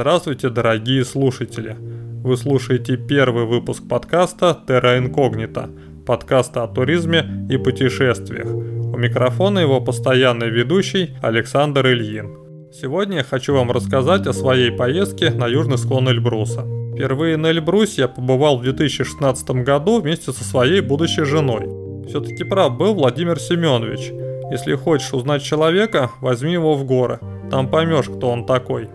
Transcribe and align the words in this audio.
Здравствуйте, 0.00 0.48
дорогие 0.48 1.04
слушатели! 1.04 1.76
Вы 1.78 2.38
слушаете 2.38 2.96
первый 2.96 3.44
выпуск 3.44 3.86
подкаста 3.86 4.58
Terra 4.66 4.98
Incognita, 4.98 5.68
подкаста 6.06 6.62
о 6.62 6.68
туризме 6.68 7.46
и 7.50 7.58
путешествиях. 7.58 8.46
У 8.46 8.96
микрофона 8.96 9.58
его 9.58 9.78
постоянный 9.82 10.48
ведущий 10.48 11.10
Александр 11.20 11.88
Ильин. 11.88 12.34
Сегодня 12.72 13.18
я 13.18 13.24
хочу 13.24 13.52
вам 13.52 13.70
рассказать 13.70 14.26
о 14.26 14.32
своей 14.32 14.72
поездке 14.72 15.32
на 15.32 15.46
южный 15.46 15.76
склон 15.76 16.08
Эльбруса. 16.08 16.64
Впервые 16.94 17.36
на 17.36 17.50
Эльбрусе 17.50 18.00
я 18.00 18.08
побывал 18.08 18.56
в 18.56 18.62
2016 18.62 19.50
году 19.50 20.00
вместе 20.00 20.32
со 20.32 20.44
своей 20.44 20.80
будущей 20.80 21.24
женой. 21.24 21.68
Все-таки 22.08 22.44
прав 22.44 22.74
был 22.78 22.94
Владимир 22.94 23.38
Семенович. 23.38 24.12
Если 24.50 24.76
хочешь 24.76 25.12
узнать 25.12 25.42
человека, 25.42 26.10
возьми 26.22 26.54
его 26.54 26.74
в 26.74 26.86
горы. 26.86 27.20
Там 27.50 27.68
поймешь, 27.68 28.06
кто 28.06 28.30
он 28.30 28.46
такой. 28.46 28.88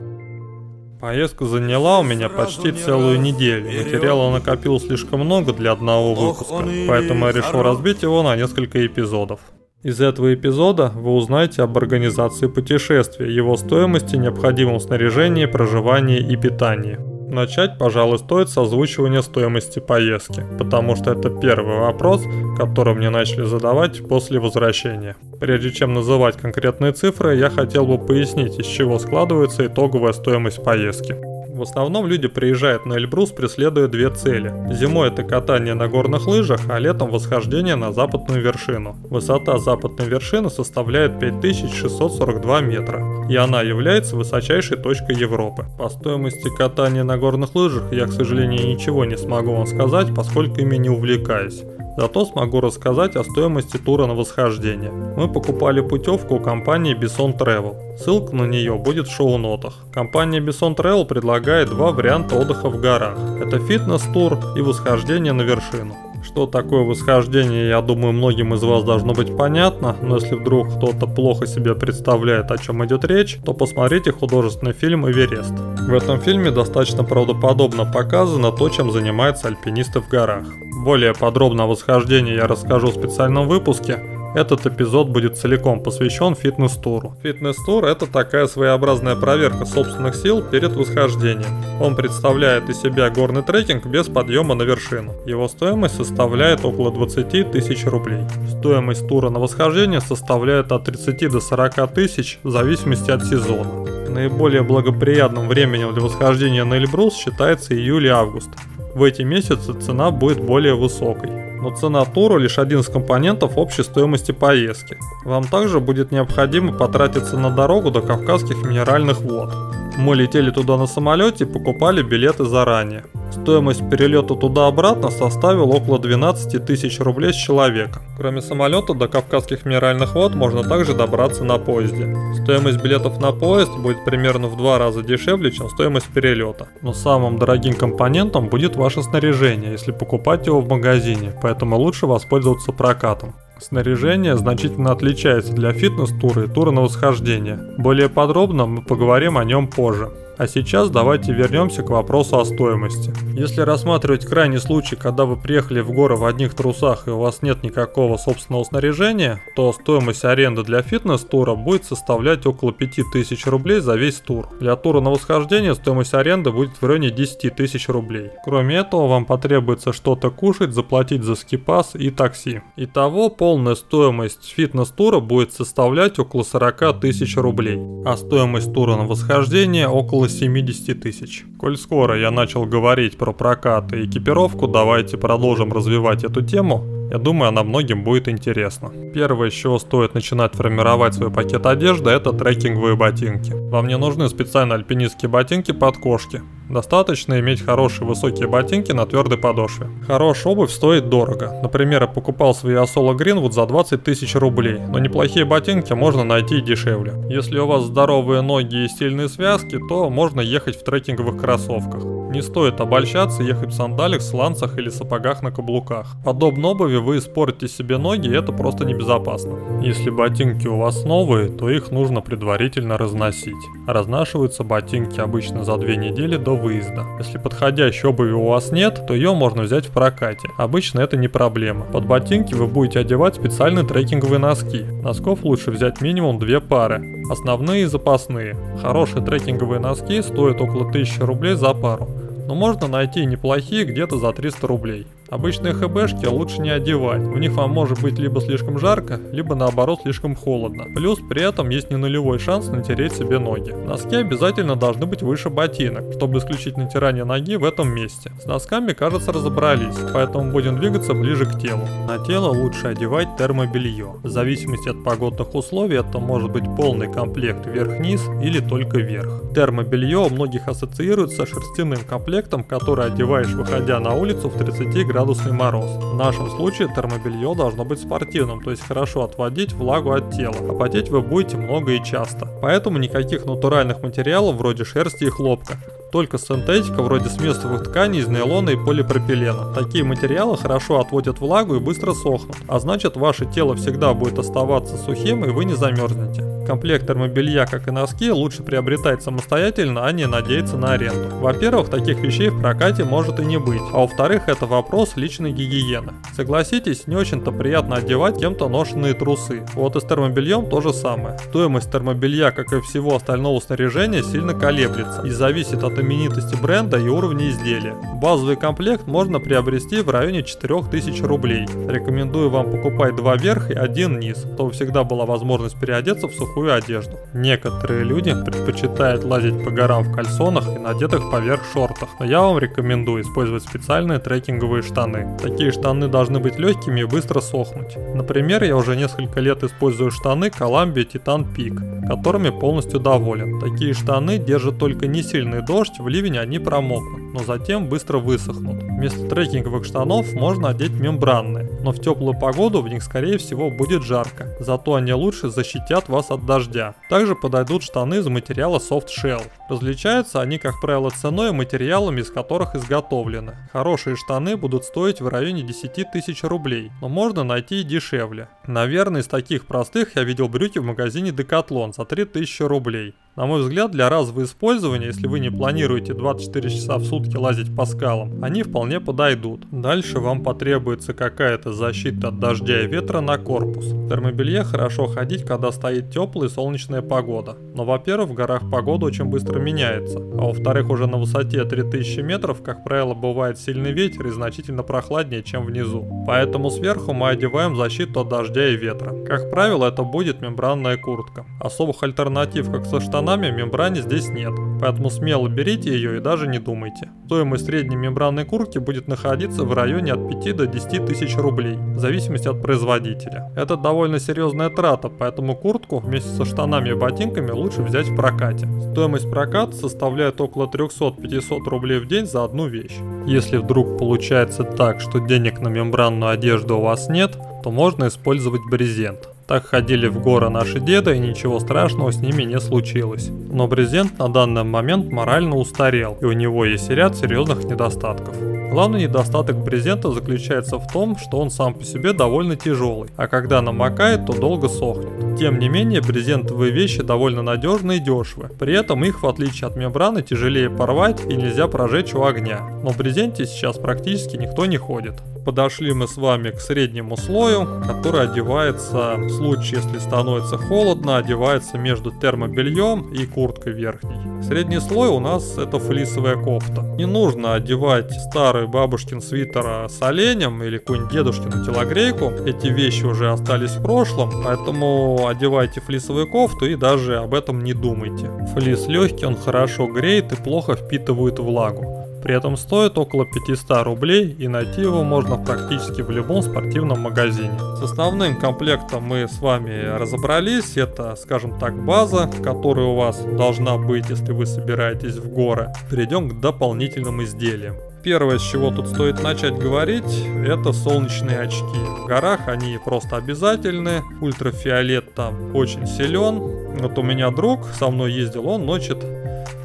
Поездка 1.06 1.46
заняла 1.46 2.00
у 2.00 2.04
меня 2.04 2.30
почти 2.30 2.72
целую 2.72 3.22
неделю. 3.22 3.68
Материала 3.68 4.32
накопил 4.32 4.80
слишком 4.80 5.20
много 5.20 5.54
для 5.54 5.74
одного 5.74 6.16
выпуска, 6.16 6.68
поэтому 6.88 7.28
я 7.28 7.32
решил 7.32 7.62
разбить 7.62 8.02
его 8.02 8.24
на 8.24 8.36
несколько 8.36 8.84
эпизодов. 8.84 9.40
Из 9.84 10.02
этого 10.02 10.34
эпизода 10.34 10.92
вы 10.96 11.12
узнаете 11.12 11.62
об 11.62 11.78
организации 11.78 12.48
путешествия, 12.48 13.32
его 13.32 13.56
стоимости, 13.56 14.16
необходимом 14.16 14.80
снаряжении, 14.80 15.46
проживании 15.46 16.18
и 16.18 16.36
питании. 16.38 16.98
Начать, 17.28 17.78
пожалуй, 17.78 18.20
стоит 18.20 18.50
с 18.50 18.58
озвучивания 18.58 19.22
стоимости 19.22 19.80
поездки, 19.80 20.44
потому 20.58 20.96
что 20.96 21.12
это 21.12 21.30
первый 21.30 21.80
вопрос, 21.80 22.24
который 22.58 22.94
мне 22.94 23.10
начали 23.10 23.44
задавать 23.44 24.08
после 24.08 24.40
возвращения. 24.40 25.16
Прежде 25.40 25.72
чем 25.72 25.94
называть 25.94 26.38
конкретные 26.38 26.94
цифры, 26.94 27.36
я 27.36 27.50
хотел 27.50 27.86
бы 27.86 27.98
пояснить, 27.98 28.60
из 28.60 28.68
чего 28.68 29.00
складывается 29.00 29.66
итоговая 29.66 30.14
стоимость 30.14 30.64
поездки. 30.64 31.35
В 31.56 31.62
основном 31.62 32.06
люди 32.06 32.28
приезжают 32.28 32.86
на 32.86 32.96
Эльбрус, 32.96 33.32
преследуя 33.32 33.88
две 33.88 34.10
цели. 34.10 34.54
Зимой 34.74 35.08
это 35.08 35.24
катание 35.24 35.74
на 35.74 35.88
горных 35.88 36.28
лыжах, 36.28 36.60
а 36.68 36.78
летом 36.80 37.10
восхождение 37.10 37.76
на 37.76 37.94
западную 37.94 38.42
вершину. 38.42 38.98
Высота 39.10 39.58
западной 39.58 40.06
вершины 40.06 40.50
составляет 40.50 41.18
5642 41.18 42.60
метра, 42.60 43.26
и 43.30 43.38
она 43.38 43.62
является 43.62 44.18
высочайшей 44.18 44.76
точкой 44.76 45.16
Европы. 45.16 45.64
По 45.80 45.88
стоимости 45.88 46.50
катания 46.58 47.06
на 47.06 47.18
горных 47.18 47.56
лыжах 47.56 47.94
я, 47.94 48.08
к 48.08 48.12
сожалению, 48.12 48.68
ничего 48.68 49.06
не 49.06 49.16
смогу 49.16 49.56
вам 49.56 49.66
сказать, 49.66 50.14
поскольку 50.14 50.60
ими 50.60 50.76
не 50.76 50.90
увлекаюсь. 50.90 51.64
Зато 51.98 52.26
смогу 52.26 52.60
рассказать 52.60 53.16
о 53.16 53.24
стоимости 53.24 53.78
тура 53.78 54.06
на 54.06 54.16
восхождение. 54.16 54.92
Мы 54.92 55.32
покупали 55.32 55.80
путевку 55.80 56.36
у 56.36 56.40
компании 56.40 56.98
Bison 56.98 57.38
Travel. 57.38 57.98
Ссылка 57.98 58.36
на 58.36 58.44
нее 58.44 58.76
будет 58.78 59.08
в 59.08 59.16
шоу-нотах. 59.16 59.86
Компания 59.94 60.40
Bison 60.40 60.76
Travel 60.76 61.06
предлагает 61.06 61.70
два 61.70 61.92
варианта 61.92 62.36
отдыха 62.36 62.70
в 62.70 62.82
горах. 62.82 63.18
Это 63.40 63.60
фитнес-тур 63.60 64.38
и 64.58 64.62
восхождение 64.62 65.32
на 65.32 65.44
вершину. 65.44 65.96
Что 66.26 66.48
такое 66.48 66.84
восхождение, 66.84 67.70
я 67.70 67.82
думаю, 67.82 68.12
многим 68.12 68.54
из 68.56 68.64
вас 68.64 68.84
должно 68.84 69.14
быть 69.14 69.38
понятно, 69.38 69.96
но 70.02 70.16
если 70.16 70.36
вдруг 70.36 70.76
кто-то 70.76 71.06
плохо 71.08 71.46
себе 71.46 71.76
представляет, 71.76 72.52
о 72.52 72.58
чем 72.58 72.84
идет 72.84 73.06
речь, 73.06 73.38
то 73.46 73.54
посмотрите 73.54 74.12
художественный 74.12 74.74
фильм 74.74 75.08
«Эверест». 75.08 75.54
В 75.88 75.94
этом 75.94 76.20
фильме 76.20 76.52
достаточно 76.52 77.04
правдоподобно 77.04 77.86
показано 77.86 78.52
то, 78.52 78.68
чем 78.70 78.92
занимаются 78.92 79.48
альпинисты 79.48 80.02
в 80.02 80.10
горах. 80.10 80.46
Более 80.86 81.16
подробно 81.16 81.64
о 81.64 81.66
восхождении 81.66 82.36
я 82.36 82.46
расскажу 82.46 82.90
в 82.90 82.94
специальном 82.94 83.48
выпуске, 83.48 83.98
этот 84.36 84.68
эпизод 84.68 85.10
будет 85.10 85.36
целиком 85.36 85.82
посвящен 85.82 86.36
фитнес-туру. 86.36 87.16
Фитнес-тур 87.24 87.86
это 87.86 88.06
такая 88.06 88.46
своеобразная 88.46 89.16
проверка 89.16 89.66
собственных 89.66 90.14
сил 90.14 90.44
перед 90.44 90.76
восхождением. 90.76 91.50
Он 91.82 91.96
представляет 91.96 92.70
из 92.70 92.80
себя 92.82 93.10
горный 93.10 93.42
трекинг 93.42 93.88
без 93.88 94.06
подъема 94.10 94.54
на 94.54 94.62
вершину. 94.62 95.14
Его 95.26 95.48
стоимость 95.48 95.96
составляет 95.96 96.64
около 96.64 96.92
20 96.92 97.52
тысяч 97.52 97.84
рублей. 97.86 98.22
Стоимость 98.60 99.08
тура 99.08 99.32
на 99.32 99.40
восхождение 99.40 100.02
составляет 100.02 100.72
от 100.72 100.84
30 100.84 101.32
до 101.32 101.40
40 101.40 101.94
тысяч 101.96 102.38
в 102.44 102.52
зависимости 102.52 103.10
от 103.10 103.26
сезона. 103.26 103.72
Наиболее 104.08 104.62
благоприятным 104.62 105.48
временем 105.48 105.96
для 105.96 106.04
восхождения 106.04 106.64
на 106.64 106.76
Эльбрус 106.76 107.16
считается 107.16 107.74
июль 107.74 108.06
и 108.06 108.10
август. 108.10 108.50
В 108.96 109.04
эти 109.04 109.22
месяцы 109.22 109.74
цена 109.74 110.10
будет 110.10 110.40
более 110.40 110.74
высокой 110.74 111.46
но 111.66 111.72
цена 111.72 112.06
тура 112.06 112.38
лишь 112.38 112.60
один 112.60 112.82
из 112.82 112.90
компонентов 112.90 113.58
общей 113.58 113.82
стоимости 113.84 114.32
поездки. 114.32 114.98
Вам 115.26 115.46
также 115.46 115.80
будет 115.80 116.12
необходимо 116.12 116.72
потратиться 116.72 117.40
на 117.40 117.50
дорогу 117.50 117.90
до 117.90 118.02
Кавказских 118.02 118.64
минеральных 118.64 119.22
вод. 119.22 119.52
Мы 119.98 120.16
летели 120.16 120.52
туда 120.52 120.78
на 120.78 120.86
самолете 120.86 121.46
и 121.46 121.48
покупали 121.48 122.04
билеты 122.04 122.46
заранее. 122.46 123.04
Стоимость 123.42 123.88
перелета 123.90 124.36
туда-обратно 124.36 125.12
составила 125.12 125.66
около 125.66 126.00
12 126.00 126.66
тысяч 126.66 127.00
рублей 127.00 127.34
с 127.34 127.36
человека. 127.36 128.02
Кроме 128.18 128.42
самолета 128.42 128.94
до 128.94 129.08
Кавказских 129.08 129.66
минеральных 129.66 130.16
вод 130.16 130.34
можно 130.36 130.64
также 130.64 130.94
добраться 130.94 131.44
на 131.44 131.58
поезде. 131.58 132.16
Стоимость 132.42 132.82
билетов 132.82 133.20
на 133.20 133.34
поезд 133.34 133.72
будет 133.78 134.04
примерно 134.06 134.48
в 134.48 134.56
два 134.58 134.80
раза 134.80 135.04
дешевле, 135.04 135.52
чем 135.52 135.70
стоимость 135.70 136.08
перелета. 136.08 136.68
Но 136.82 136.94
самым 136.94 137.38
дорогим 137.38 137.74
компонентом 137.74 138.48
будет 138.48 138.78
ваше 138.78 139.04
снаряжение, 139.04 139.74
если 139.74 139.92
покупать 139.92 140.48
его 140.48 140.62
в 140.62 140.70
магазине, 140.70 141.34
поэтому 141.42 141.78
лучше 141.78 142.08
воспользоваться 142.08 142.72
прокатом. 142.72 143.36
Снаряжение 143.60 144.38
значительно 144.38 144.92
отличается 144.92 145.54
для 145.54 145.72
фитнес-тура 145.72 146.44
и 146.44 146.48
тура 146.48 146.72
на 146.72 146.82
восхождение. 146.82 147.60
Более 147.78 148.10
подробно 148.10 148.66
мы 148.66 148.82
поговорим 148.82 149.38
о 149.38 149.44
нем 149.44 149.68
позже. 149.68 150.10
А 150.38 150.48
сейчас 150.48 150.90
давайте 150.90 151.32
вернемся 151.32 151.82
к 151.82 151.90
вопросу 151.90 152.38
о 152.38 152.46
стоимости. 152.46 153.14
Если 153.34 153.62
рассматривать 153.62 154.26
крайний 154.26 154.60
случай, 154.60 154.98
когда 154.98 155.24
вы 155.24 155.38
приехали 155.38 155.80
в 155.80 155.94
горы 155.94 156.18
в 156.18 156.26
одних 156.26 156.54
трусах 156.54 157.08
и 157.08 157.12
у 157.12 157.20
вас 157.20 157.42
нет 157.42 157.64
никакого 157.64 158.18
собственного 158.18 158.66
снаряжения, 158.66 159.42
то 159.56 159.72
стоимость 159.72 160.26
аренды 160.26 160.64
для 160.64 160.82
фитнес-тура 160.82 161.56
будет 161.56 161.86
составлять 161.86 162.46
около 162.46 162.74
5000 162.74 163.48
рублей 163.48 163.80
за 163.80 163.96
весь 163.96 164.16
тур. 164.16 164.50
Для 164.60 164.76
тура 164.76 165.00
на 165.00 165.10
восхождение 165.10 165.74
стоимость 165.74 166.14
аренды 166.14 166.52
будет 166.52 166.82
в 166.82 166.86
районе 166.86 167.12
10 167.12 167.56
тысяч 167.56 167.88
рублей. 167.88 168.32
Кроме 168.44 168.76
этого, 168.76 169.08
вам 169.08 169.24
потребуется 169.26 169.94
что-то 169.94 170.32
кушать, 170.32 170.74
заплатить 170.74 171.24
за 171.24 171.36
скипас 171.36 171.96
и 171.96 172.10
такси. 172.10 172.62
Итого, 172.76 173.30
полная 173.30 173.76
стоимость 173.76 174.54
фитнес-тура 174.54 175.22
будет 175.22 175.54
составлять 175.54 176.20
около 176.20 176.44
40 176.44 177.00
тысяч 177.00 177.38
рублей, 177.38 177.80
а 178.06 178.18
стоимость 178.18 178.74
тура 178.74 178.98
на 178.98 179.06
восхождение 179.06 179.88
около 179.88 180.25
около 180.26 180.30
70 180.30 181.02
тысяч. 181.02 181.46
Коль 181.58 181.78
скоро 181.78 182.18
я 182.18 182.32
начал 182.32 182.66
говорить 182.66 183.18
про 183.18 183.34
прокат 183.34 183.94
и 183.94 184.06
экипировку, 184.06 184.68
давайте 184.68 185.18
продолжим 185.18 185.72
развивать 185.72 186.24
эту 186.24 186.42
тему. 186.42 186.84
Я 187.12 187.20
думаю, 187.20 187.50
она 187.50 187.64
многим 187.64 188.04
будет 188.04 188.28
интересна. 188.28 188.92
Первое, 189.14 189.50
с 189.50 189.54
чего 189.54 189.80
стоит 189.80 190.16
начинать 190.16 190.56
формировать 190.56 191.14
свой 191.14 191.32
пакет 191.32 191.66
одежды, 191.66 192.10
это 192.10 192.34
трекинговые 192.34 192.96
ботинки. 192.96 193.54
Вам 193.70 193.88
не 193.88 193.98
нужны 193.98 194.28
специально 194.30 194.76
альпинистские 194.76 195.30
ботинки 195.30 195.72
под 195.72 195.98
кошки. 195.98 196.42
Достаточно 196.70 197.40
иметь 197.40 197.62
хорошие 197.64 198.08
высокие 198.08 198.48
ботинки 198.48 198.92
на 198.92 199.06
твердой 199.06 199.38
подошве. 199.38 199.88
Хорошая 200.08 200.54
обувь 200.54 200.72
стоит 200.72 201.10
дорого. 201.10 201.60
Например, 201.62 202.04
я 202.04 202.08
покупал 202.08 202.56
свои 202.56 202.76
Asolo 202.76 203.16
Greenwood 203.16 203.52
за 203.52 203.66
20 203.66 204.04
тысяч 204.04 204.36
рублей, 204.36 204.80
но 204.80 205.00
неплохие 205.00 205.46
ботинки 205.46 205.94
можно 205.94 206.24
найти 206.24 206.58
и 206.58 206.62
дешевле. 206.62 207.14
Если 207.30 207.60
у 207.60 207.68
вас 207.68 207.84
здоровые 207.84 208.42
ноги 208.42 208.86
и 208.86 208.88
сильные 208.88 209.30
связки, 209.30 209.80
то 209.90 210.10
можно 210.10 210.42
ехать 210.42 210.80
в 210.80 210.84
трекинговых 210.84 211.38
кроссовках. 211.38 212.04
Не 212.04 212.42
стоит 212.42 212.82
обольщаться 212.82 213.44
и 213.44 213.48
ехать 213.48 213.70
в 213.70 213.76
сандалях, 213.76 214.22
сланцах 214.22 214.78
или 214.78 214.90
сапогах 214.90 215.42
на 215.42 215.52
каблуках. 215.52 216.18
Подобно 216.26 216.70
обуви 216.70 216.98
вы 216.98 217.20
испортите 217.20 217.68
себе 217.68 217.98
ноги 217.98 218.28
и 218.28 218.36
это 218.36 218.52
просто 218.52 218.84
небезопасно. 218.84 219.58
Если 219.82 220.10
ботинки 220.10 220.68
у 220.68 220.78
вас 220.78 221.06
новые, 221.06 221.48
то 221.48 221.70
их 221.70 221.92
нужно 221.92 222.22
предварительно 222.22 222.98
разносить. 222.98 223.54
Разнашиваются 223.88 224.64
ботинки 224.64 225.20
обычно 225.20 225.64
за 225.64 225.78
две 225.78 225.96
недели 225.96 226.36
до 226.36 226.55
выезда. 226.56 227.06
Если 227.20 227.38
подходящей 227.38 228.10
обуви 228.10 228.32
у 228.32 228.46
вас 228.46 228.72
нет, 228.72 229.06
то 229.08 229.14
ее 229.14 229.34
можно 229.34 229.64
взять 229.64 229.86
в 229.86 229.92
прокате. 229.92 230.48
Обычно 230.58 231.02
это 231.02 231.18
не 231.18 231.28
проблема. 231.28 231.86
Под 231.86 232.06
ботинки 232.06 232.54
вы 232.54 232.68
будете 232.68 233.00
одевать 233.00 233.36
специальные 233.36 233.86
трекинговые 233.86 234.40
носки. 234.40 234.84
Носков 235.04 235.44
лучше 235.44 235.72
взять 235.72 236.02
минимум 236.02 236.40
две 236.40 236.60
пары. 236.60 237.24
Основные 237.30 237.84
и 237.84 237.86
запасные. 237.86 238.56
Хорошие 238.82 239.24
трекинговые 239.24 239.80
носки 239.80 240.22
стоят 240.22 240.62
около 240.62 240.88
1000 240.88 241.26
рублей 241.26 241.56
за 241.56 241.74
пару 241.74 242.10
но 242.48 242.54
можно 242.54 242.88
найти 242.88 243.26
неплохие 243.26 243.86
где-то 243.86 244.18
за 244.18 244.32
300 244.32 244.68
рублей. 244.68 245.08
Обычные 245.30 245.74
ХБшки 245.74 246.26
лучше 246.28 246.62
не 246.62 246.70
одевать. 246.70 247.22
В 247.22 247.38
них 247.40 247.54
вам 247.54 247.72
может 247.72 248.02
быть 248.02 248.20
либо 248.20 248.42
слишком 248.42 248.78
жарко, 248.78 249.20
либо 249.32 249.56
наоборот 249.56 250.02
слишком 250.04 250.36
холодно. 250.36 250.86
Плюс 250.94 251.20
при 251.28 251.42
этом 251.42 251.70
есть 251.70 251.90
не 251.90 251.98
нулевой 251.98 252.38
шанс 252.38 252.68
натереть 252.68 253.14
себе 253.14 253.40
ноги. 253.40 253.72
Носки 253.72 254.16
обязательно 254.16 254.76
должны 254.76 255.08
быть 255.08 255.24
выше 255.24 255.50
ботинок, 255.50 256.14
чтобы 256.14 256.38
исключить 256.38 256.78
натирание 256.78 257.24
ноги 257.24 257.56
в 257.56 257.64
этом 257.64 257.90
месте. 257.94 258.32
С 258.40 258.46
носками, 258.46 258.94
кажется, 258.94 259.32
разобрались, 259.32 259.96
поэтому 260.14 260.52
будем 260.52 260.80
двигаться 260.80 261.14
ближе 261.14 261.46
к 261.46 261.60
телу. 261.60 261.88
На 262.08 262.24
тело 262.24 262.50
лучше 262.50 262.88
одевать 262.88 263.36
термобелье. 263.38 264.16
В 264.22 264.30
зависимости 264.30 264.90
от 264.90 265.04
погодных 265.04 265.56
условий 265.56 265.98
это 265.98 266.20
может 266.20 266.52
быть 266.52 266.66
полный 266.78 267.12
комплект 267.12 267.66
вверх-вниз 267.66 268.22
или 268.44 268.60
только 268.60 269.00
вверх. 269.00 269.42
Термобелье 269.56 270.18
у 270.18 270.30
многих 270.30 270.68
ассоциируется 270.68 271.46
с 271.46 271.50
шерстяным 271.50 272.00
комплектом, 272.08 272.64
который 272.64 273.08
одеваешь 273.08 273.54
выходя 273.54 274.00
на 274.00 274.14
улицу 274.14 274.50
в 274.50 274.58
30 274.58 275.08
градусный 275.16 275.54
мороз. 275.54 275.90
В 275.92 276.16
нашем 276.16 276.50
случае 276.50 276.90
термобелье 276.94 277.56
должно 277.56 277.86
быть 277.86 278.02
спортивным, 278.02 278.62
то 278.62 278.72
есть 278.72 278.86
хорошо 278.86 279.24
отводить 279.24 279.72
влагу 279.72 280.12
от 280.12 280.32
тела, 280.32 280.58
а 280.70 280.74
потеть 280.74 281.08
вы 281.08 281.22
будете 281.22 281.56
много 281.56 281.94
и 281.94 282.04
часто. 282.04 282.50
Поэтому 282.62 282.98
никаких 282.98 283.46
натуральных 283.46 284.04
материалов 284.04 284.58
вроде 284.58 284.84
шерсти 284.84 285.24
и 285.24 285.30
хлопка 285.30 285.78
только 286.16 286.38
синтетика 286.38 287.02
вроде 287.02 287.28
смесовых 287.28 287.84
тканей 287.84 288.22
из 288.22 288.30
нейлона 288.30 288.70
и 288.70 288.78
полипропилена. 288.78 289.74
Такие 289.74 290.06
материалы 290.06 290.58
хорошо 290.58 291.02
отводят 291.02 291.42
влагу 291.42 291.76
и 291.76 291.82
быстро 291.82 292.14
сохнут, 292.14 292.56
а 292.70 292.80
значит 292.80 293.18
ваше 293.18 293.46
тело 293.46 293.76
всегда 293.76 294.14
будет 294.14 294.40
оставаться 294.40 294.96
сухим 294.96 295.44
и 295.44 295.50
вы 295.50 295.66
не 295.66 295.74
замерзнете. 295.74 296.56
Комплект 296.66 297.06
термобелья, 297.06 297.68
как 297.68 297.88
и 297.88 297.92
носки, 297.92 298.32
лучше 298.32 298.64
приобретать 298.64 299.22
самостоятельно, 299.22 300.08
а 300.08 300.12
не 300.12 300.26
надеяться 300.26 300.78
на 300.78 300.94
аренду. 300.94 301.36
Во-первых, 301.36 301.90
таких 301.90 302.20
вещей 302.20 302.50
в 302.50 302.60
прокате 302.60 303.04
может 303.04 303.40
и 303.40 303.46
не 303.46 303.60
быть, 303.60 303.82
а 303.94 304.00
во-вторых, 304.00 304.50
это 304.50 304.66
вопрос 304.66 305.16
личной 305.16 305.52
гигиены. 305.52 306.14
Согласитесь, 306.36 307.06
не 307.06 307.16
очень-то 307.16 307.52
приятно 307.52 307.98
одевать 307.98 308.40
кем-то 308.40 308.68
ношенные 308.68 309.14
трусы. 309.14 309.64
Вот 309.74 309.96
и 309.96 310.00
с 310.00 310.04
термобельем 310.04 310.68
то 310.68 310.82
же 310.82 310.92
самое. 310.92 311.38
Стоимость 311.50 311.92
термобелья, 311.92 312.50
как 312.50 312.74
и 312.74 312.82
всего 312.82 313.16
остального 313.16 313.60
снаряжения, 313.60 314.24
сильно 314.24 314.56
колеблется 314.56 315.22
и 315.24 315.30
зависит 315.30 315.84
от 315.84 316.00
именитости 316.06 316.56
бренда 316.56 316.98
и 316.98 317.08
уровня 317.08 317.50
изделия. 317.50 317.96
Базовый 318.16 318.56
комплект 318.56 319.08
можно 319.08 319.40
приобрести 319.40 320.02
в 320.02 320.10
районе 320.10 320.44
4000 320.44 321.22
рублей. 321.24 321.66
Рекомендую 321.88 322.50
вам 322.50 322.72
покупать 322.72 323.16
два 323.16 323.36
верх 323.36 323.72
и 323.72 323.74
один 323.74 324.20
низ, 324.20 324.46
чтобы 324.54 324.72
всегда 324.72 325.04
была 325.04 325.26
возможность 325.26 325.80
переодеться 325.80 326.28
в 326.28 326.34
сухую 326.34 326.74
одежду. 326.74 327.18
Некоторые 327.34 328.04
люди 328.04 328.34
предпочитают 328.46 329.24
лазить 329.24 329.64
по 329.64 329.72
горам 329.72 330.04
в 330.04 330.16
кальсонах 330.16 330.68
и 330.68 330.80
надетых 330.80 331.30
поверх 331.32 331.62
шортах, 331.74 332.10
но 332.20 332.26
я 332.26 332.42
вам 332.42 332.60
рекомендую 332.60 333.24
использовать 333.24 333.64
специальные 333.64 334.20
трекинговые 334.20 334.84
штаны. 334.84 335.38
Такие 335.42 335.72
штаны 335.72 336.08
должны 336.08 336.40
быть 336.40 336.58
легкими 336.60 337.02
и 337.02 337.06
быстро 337.06 337.42
сохнуть. 337.42 337.96
Например, 338.14 338.64
я 338.64 338.78
уже 338.78 338.96
несколько 338.96 339.40
лет 339.40 339.64
использую 339.64 340.12
штаны 340.12 340.46
Columbia 340.46 341.06
Titan 341.06 341.46
Peak, 341.56 342.08
которыми 342.08 342.50
полностью 342.50 343.00
доволен. 343.00 343.60
Такие 343.60 343.94
штаны 343.94 344.38
держат 344.38 344.78
только 344.78 345.08
не 345.08 345.24
сильный 345.24 345.62
дождь, 345.62 345.95
в 346.00 346.08
ливень 346.08 346.38
они 346.38 346.60
промокнут, 346.60 347.34
но 347.34 347.44
затем 347.44 347.88
быстро 347.88 348.20
высохнут. 348.20 348.84
Вместо 348.84 349.28
трекинговых 349.28 349.86
штанов 349.86 350.34
можно 350.34 350.70
одеть 350.70 350.92
мембранные, 350.92 351.70
но 351.82 351.92
в 351.92 352.00
теплую 352.00 352.40
погоду 352.40 352.82
в 352.82 352.88
них 352.88 353.04
скорее 353.04 353.38
всего 353.38 353.70
будет 353.70 354.04
жарко, 354.04 354.56
зато 354.60 354.96
они 354.96 355.14
лучше 355.14 355.50
защитят 355.50 356.10
вас 356.10 356.32
от 356.32 356.46
дождя. 356.46 356.96
Также 357.10 357.36
подойдут 357.36 357.84
штаны 357.84 358.16
из 358.16 358.28
материала 358.28 358.80
Soft 358.80 359.08
Shell. 359.08 359.44
Различаются 359.70 360.42
они, 360.42 360.58
как 360.58 360.80
правило, 360.82 361.10
ценой 361.10 361.50
и 361.50 361.54
материалами, 361.54 362.22
из 362.22 362.30
которых 362.30 362.76
изготовлены. 362.76 363.56
Хорошие 363.72 364.16
штаны 364.16 364.58
будут 364.58 364.86
стоить 364.86 365.22
в 365.22 365.28
районе 365.28 365.64
10 365.64 366.12
тысяч 366.12 366.44
рублей, 366.44 366.92
но 367.02 367.10
можно 367.10 367.44
найти 367.44 367.82
и 367.82 367.84
дешевле. 367.84 368.50
Наверное, 368.68 369.22
из 369.22 369.28
таких 369.28 369.66
простых 369.66 370.16
я 370.16 370.24
видел 370.24 370.48
брюки 370.48 370.80
в 370.80 370.84
магазине 370.84 371.32
Decathlon 371.32 371.94
за 371.94 372.06
3000 372.06 372.64
рублей. 372.64 373.16
На 373.36 373.46
мой 373.46 373.64
взгляд, 373.64 373.92
для 373.92 374.08
разового 374.08 374.46
использования, 374.46 375.08
если 375.08 375.28
вы 375.28 375.42
не 375.42 375.50
планируете 375.50 376.14
24 376.14 376.70
часа 376.70 376.98
в 376.98 377.04
сутки 377.04 377.36
лазить 377.36 377.76
по 377.76 377.86
скалам, 377.86 378.42
они 378.42 378.64
вполне 378.64 379.02
подойдут. 379.02 379.68
Дальше 379.72 380.20
вам 380.20 380.42
потребуется 380.42 381.14
какая-то 381.14 381.74
защита 381.74 382.30
от 382.30 382.40
дождя 382.40 382.84
и 382.84 382.88
ветра 382.88 383.20
на 383.20 383.38
корпус. 383.38 383.88
В 383.88 384.08
термобелье 384.08 384.64
хорошо 384.64 385.08
ходить, 385.08 385.44
когда 385.44 385.74
стоит 385.74 386.12
теплая 386.12 386.48
и 386.48 386.52
солнечная 386.52 387.02
погода. 387.02 387.58
Но, 387.74 387.84
во-первых, 387.84 388.30
в 388.30 388.34
горах 388.36 388.72
погода 388.72 389.08
очень 389.08 389.26
быстро 389.26 389.60
меняется, 389.60 390.18
а 390.20 390.46
во-вторых, 390.46 390.90
уже 390.90 391.06
на 391.06 391.18
высоте 391.18 391.66
3000 391.66 392.22
метров, 392.22 392.64
как 392.64 392.86
правило, 392.86 393.16
бывает 393.16 393.60
сильный 393.60 393.92
ветер 393.92 394.28
и 394.28 394.32
значительно 394.32 394.84
прохладнее, 394.84 395.44
чем 395.44 395.66
внизу. 395.66 396.24
Поэтому 396.26 396.70
сверху 396.70 397.12
мы 397.12 397.28
одеваем 397.28 397.76
защиту 397.76 398.22
от 398.22 398.30
дождя 398.30 398.70
и 398.70 398.78
ветра. 398.78 399.14
Как 399.26 399.52
правило, 399.52 399.90
это 399.90 400.04
будет 400.04 400.40
мембранная 400.40 400.96
куртка. 400.96 401.46
Особых 401.60 402.02
альтернатив, 402.02 402.72
как 402.72 402.86
со 402.86 403.02
штанами, 403.02 403.25
штанами 403.26 403.50
мембране 403.50 404.02
здесь 404.02 404.30
нет, 404.30 404.54
поэтому 404.80 405.10
смело 405.10 405.48
берите 405.48 405.90
ее 405.90 406.18
и 406.18 406.20
даже 406.20 406.48
не 406.48 406.60
думайте. 406.60 407.10
Стоимость 407.26 407.66
средней 407.66 407.96
мембранной 407.96 408.46
куртки 408.46 408.78
будет 408.78 409.08
находиться 409.08 409.64
в 409.64 409.74
районе 409.74 410.14
от 410.14 410.30
5 410.30 410.56
до 410.56 410.68
10 410.68 411.08
тысяч 411.08 411.36
рублей, 411.36 411.76
в 411.76 411.98
зависимости 411.98 412.48
от 412.48 412.62
производителя. 412.62 413.52
Это 413.56 413.78
довольно 413.78 414.20
серьезная 414.20 414.70
трата, 414.70 415.10
поэтому 415.10 415.56
куртку 415.56 415.98
вместе 415.98 416.30
со 416.30 416.46
штанами 416.46 416.90
и 416.90 416.94
ботинками 416.94 417.50
лучше 417.50 417.82
взять 417.82 418.08
в 418.08 418.16
прокате. 418.16 418.68
Стоимость 418.92 419.32
проката 419.32 419.76
составляет 419.76 420.40
около 420.40 420.68
300-500 420.68 421.64
рублей 421.66 421.98
в 421.98 422.08
день 422.08 422.28
за 422.28 422.44
одну 422.44 422.68
вещь. 422.68 422.96
Если 423.26 423.58
вдруг 423.58 423.98
получается 423.98 424.64
так, 424.64 425.02
что 425.02 425.18
денег 425.18 425.62
на 425.62 425.70
мембранную 425.70 426.30
одежду 426.30 426.78
у 426.78 426.82
вас 426.82 427.10
нет, 427.10 427.36
то 427.64 427.72
можно 427.72 428.08
использовать 428.08 428.62
брезент. 428.70 429.30
Так 429.48 429.68
ходили 429.68 430.08
в 430.08 430.20
горы 430.24 430.50
наши 430.50 430.80
деды 430.80 431.16
и 431.16 431.20
ничего 431.20 431.60
страшного 431.60 432.12
с 432.12 432.18
ними 432.18 432.44
не 432.44 432.60
случилось. 432.60 433.30
Но 433.30 433.68
брезент 433.68 434.18
на 434.18 434.28
данный 434.28 434.64
момент 434.64 435.12
морально 435.12 435.58
устарел 435.58 436.18
и 436.20 436.26
у 436.26 436.32
него 436.32 436.66
есть 436.66 436.90
ряд 436.90 437.16
серьезных 437.16 437.64
недостатков. 437.64 438.36
Главный 438.72 439.04
недостаток 439.04 439.64
брезента 439.64 440.12
заключается 440.12 440.80
в 440.80 440.92
том, 440.92 441.16
что 441.16 441.38
он 441.38 441.52
сам 441.52 441.76
по 441.76 441.84
себе 441.86 442.12
довольно 442.12 442.56
тяжелый, 442.56 443.10
а 443.16 443.28
когда 443.28 443.62
намокает, 443.62 444.26
то 444.26 444.34
долго 444.34 444.68
сохнет. 444.68 445.38
Тем 445.38 445.60
не 445.60 445.70
менее, 445.70 446.02
брезентовые 446.02 446.72
вещи 446.72 447.04
довольно 447.04 447.44
надежны 447.44 447.98
и 447.98 448.00
дешевы. 448.00 448.50
При 448.60 448.74
этом 448.74 449.06
их, 449.06 449.22
в 449.22 449.28
отличие 449.28 449.68
от 449.68 449.76
мембраны, 449.76 450.24
тяжелее 450.24 450.72
порвать 450.72 451.22
и 451.24 451.36
нельзя 451.36 451.68
прожечь 451.68 452.16
у 452.16 452.26
огня. 452.26 452.62
Но 452.84 452.90
в 452.90 452.98
брезенте 452.98 453.46
сейчас 453.46 453.78
практически 453.78 454.38
никто 454.38 454.66
не 454.66 454.78
ходит 454.78 455.22
подошли 455.46 455.94
мы 455.94 456.08
с 456.08 456.18
вами 456.18 456.50
к 456.50 456.60
среднему 456.60 457.16
слою, 457.16 457.68
который 457.86 458.24
одевается 458.24 459.16
случае, 459.36 459.82
если 459.84 460.00
становится 460.00 460.58
холодно, 460.58 461.18
одевается 461.18 461.78
между 461.78 462.12
термобельем 462.12 463.14
и 463.14 463.26
курткой 463.26 463.74
верхней. 463.74 464.44
Средний 464.44 464.80
слой 464.80 465.10
у 465.10 465.20
нас 465.20 465.58
это 465.58 465.80
флисовая 465.80 466.36
кофта. 466.36 466.82
Не 466.98 467.06
нужно 467.06 467.56
одевать 467.56 468.12
старый 468.30 468.68
бабушкин 468.68 469.22
свитер 469.22 469.90
с 469.90 470.02
оленем 470.02 470.64
или 470.64 470.78
какую-нибудь 470.78 471.12
дедушкину 471.12 471.66
телогрейку. 471.66 472.32
Эти 472.46 472.68
вещи 472.68 473.06
уже 473.06 473.32
остались 473.32 473.72
в 473.72 473.84
прошлом, 473.84 474.32
поэтому 474.44 475.28
одевайте 475.28 475.82
флисовую 475.82 476.28
кофту 476.28 476.66
и 476.66 476.76
даже 476.76 477.18
об 477.18 477.34
этом 477.34 477.64
не 477.64 477.74
думайте. 477.74 478.30
Флис 478.54 478.88
легкий, 478.88 479.26
он 479.26 479.36
хорошо 479.36 479.88
греет 479.88 480.32
и 480.32 480.36
плохо 480.36 480.76
впитывает 480.76 481.40
влагу. 481.40 481.95
При 482.26 482.36
этом 482.36 482.58
стоит 482.58 482.98
около 482.98 483.24
500 483.24 483.84
рублей 483.84 484.36
и 484.40 484.48
найти 484.48 484.82
его 484.82 485.04
можно 485.04 485.38
практически 485.38 486.02
в 486.02 486.10
любом 486.10 486.42
спортивном 486.42 487.02
магазине. 487.02 487.56
С 487.78 487.84
основным 487.84 488.40
комплектом 488.40 489.04
мы 489.04 489.28
с 489.28 489.38
вами 489.38 489.96
разобрались. 489.96 490.76
Это, 490.76 491.16
скажем 491.18 491.60
так, 491.60 491.76
база, 491.86 492.28
которая 492.44 492.88
у 492.88 492.96
вас 492.96 493.24
должна 493.38 493.78
быть, 493.78 494.10
если 494.10 494.32
вы 494.32 494.48
собираетесь 494.48 495.18
в 495.18 495.30
горы. 495.30 495.72
Перейдем 495.92 496.28
к 496.28 496.42
дополнительным 496.42 497.24
изделиям. 497.24 497.76
Первое, 498.06 498.38
с 498.38 498.44
чего 498.44 498.70
тут 498.70 498.88
стоит 498.88 499.24
начать 499.24 499.58
говорить, 499.58 500.28
это 500.46 500.74
солнечные 500.74 501.40
очки. 501.40 501.64
В 501.64 502.06
горах 502.06 502.48
они 502.48 502.78
просто 502.78 503.18
обязательны. 503.18 504.04
Ультрафиолет 504.22 505.16
там 505.16 505.56
очень 505.56 505.88
силен. 505.88 506.38
Вот 506.78 507.00
у 507.00 507.02
меня 507.02 507.32
друг 507.32 507.66
со 507.80 507.90
мной 507.90 508.14
ездил, 508.14 508.48
он 508.48 508.68
носит 508.68 509.04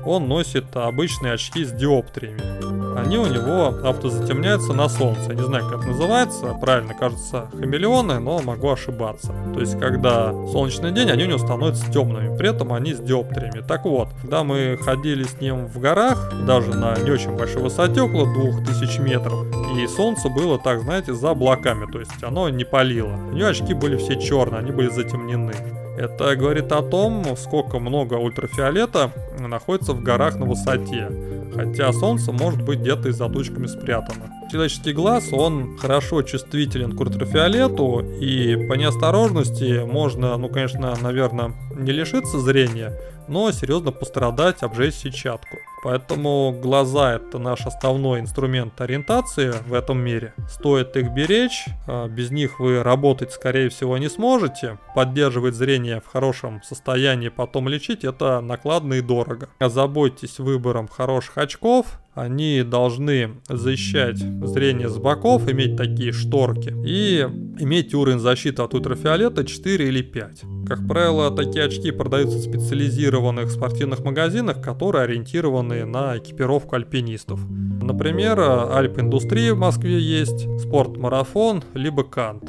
он 0.07 0.27
носит 0.27 0.75
обычные 0.75 1.35
очки 1.35 1.63
с 1.63 1.73
диоптриями. 1.73 2.90
Они 2.97 3.19
у 3.19 3.27
него 3.27 3.75
автозатемняются 3.89 4.73
на 4.73 4.89
солнце. 4.89 5.35
Не 5.35 5.43
знаю, 5.43 5.69
как 5.69 5.81
это 5.81 5.89
называется. 5.89 6.55
Правильно, 6.61 6.95
кажется, 6.95 7.49
хамелеоны, 7.53 8.19
но 8.19 8.41
могу 8.41 8.71
ошибаться. 8.71 9.33
То 9.55 9.61
есть, 9.61 9.79
когда 9.79 10.33
солнечный 10.49 10.93
день, 10.93 11.11
они 11.11 11.25
у 11.25 11.27
него 11.29 11.39
становятся 11.39 11.91
темными. 11.91 12.37
При 12.37 12.51
этом 12.51 12.73
они 12.73 12.95
с 12.95 12.99
диоптриями. 12.99 13.63
Так 13.67 13.85
вот, 13.85 14.09
когда 14.21 14.45
мы 14.45 14.79
ходили 14.83 15.25
с 15.25 15.41
ним 15.41 15.67
в 15.67 15.79
горах, 15.79 16.33
даже 16.47 16.75
на 16.75 16.97
не 16.99 17.11
очень 17.11 17.37
большой 17.37 17.63
высоте, 17.63 18.03
около 18.03 18.27
2000 18.27 19.01
метров, 19.01 19.45
и 19.77 19.87
солнце 19.87 20.29
было, 20.29 20.59
так 20.59 20.81
знаете, 20.81 21.15
за 21.15 21.31
облаками. 21.31 21.91
То 21.91 22.01
есть, 22.01 22.23
оно 22.23 22.49
не 22.49 22.65
палило. 22.65 23.15
У 23.31 23.35
него 23.35 23.49
очки 23.49 23.75
были 23.75 23.97
все 23.97 24.21
черные, 24.21 24.61
они 24.61 24.73
были 24.73 24.89
затемнены. 24.89 25.55
Это 26.01 26.35
говорит 26.35 26.73
о 26.73 26.83
том, 26.83 27.37
сколько 27.37 27.79
много 27.79 28.15
ультрафиолета 28.15 29.11
находится 29.39 29.93
в 29.93 30.03
горах 30.03 30.37
на 30.37 30.47
высоте, 30.47 31.11
хотя 31.55 31.93
солнце 31.93 32.33
может 32.33 32.63
быть 32.63 32.81
где-то 32.81 33.09
и 33.09 33.13
за 33.13 33.29
тучками 33.29 33.67
спрятано. 33.67 34.33
Человеческий 34.51 34.93
глаз, 34.93 35.33
он 35.33 35.77
хорошо 35.79 36.23
чувствителен 36.23 36.97
к 36.97 37.01
ультрафиолету, 37.01 38.01
и 38.21 38.57
по 38.69 38.75
неосторожности 38.75 39.85
можно, 39.85 40.37
ну, 40.37 40.49
конечно, 40.49 40.97
наверное, 41.01 41.53
не 41.81 41.93
лишиться 41.93 42.39
зрения, 42.39 42.99
но 43.29 43.51
серьезно 43.53 43.93
пострадать, 43.93 44.63
обжечь 44.63 44.95
сетчатку. 44.95 45.57
Поэтому 45.83 46.59
глаза 46.61 47.15
это 47.15 47.39
наш 47.39 47.65
основной 47.65 48.21
инструмент 48.21 48.79
ориентации 48.81 49.53
в 49.67 49.73
этом 49.73 49.99
мире. 49.99 50.35
Стоит 50.49 50.97
их 50.97 51.11
беречь, 51.13 51.65
а 51.87 52.07
без 52.07 52.31
них 52.31 52.61
вы 52.61 52.83
работать 52.83 53.33
скорее 53.33 53.71
всего 53.71 53.97
не 53.97 54.11
сможете. 54.11 54.79
Поддерживать 54.95 55.55
зрение 55.55 56.01
в 56.01 56.07
хорошем 56.07 56.63
состоянии, 56.63 57.29
потом 57.29 57.69
лечить 57.69 58.05
это 58.05 58.41
накладно 58.41 58.95
и 58.95 59.01
дорого. 59.01 59.49
Озаботьтесь 59.59 60.39
выбором 60.39 60.89
хороших 60.89 61.39
очков, 61.39 62.01
они 62.15 62.63
должны 62.63 63.41
защищать 63.49 64.19
зрение 64.19 64.89
с 64.89 64.99
боков, 64.99 65.49
иметь 65.49 65.77
такие 65.77 66.13
шторки 66.13 66.75
и 66.85 67.21
иметь 67.59 67.95
уровень 67.95 68.19
защиты 68.19 68.63
от 68.63 68.75
ультрафиолета 68.75 69.45
4 69.45 69.89
или 69.89 70.03
5. 70.03 70.43
Как 70.71 70.87
правило, 70.87 71.33
такие 71.33 71.65
очки 71.65 71.91
продаются 71.91 72.39
в 72.39 72.43
специализированных 72.43 73.51
спортивных 73.51 74.05
магазинах, 74.05 74.63
которые 74.63 75.03
ориентированы 75.03 75.85
на 75.85 76.17
экипировку 76.17 76.77
альпинистов. 76.77 77.41
Например, 77.83 78.39
Альп 78.39 79.01
Индустрия 79.01 79.53
в 79.53 79.59
Москве 79.59 79.99
есть, 79.99 80.47
Спорт-марафон, 80.61 81.65
либо 81.75 82.05
Кант. 82.05 82.49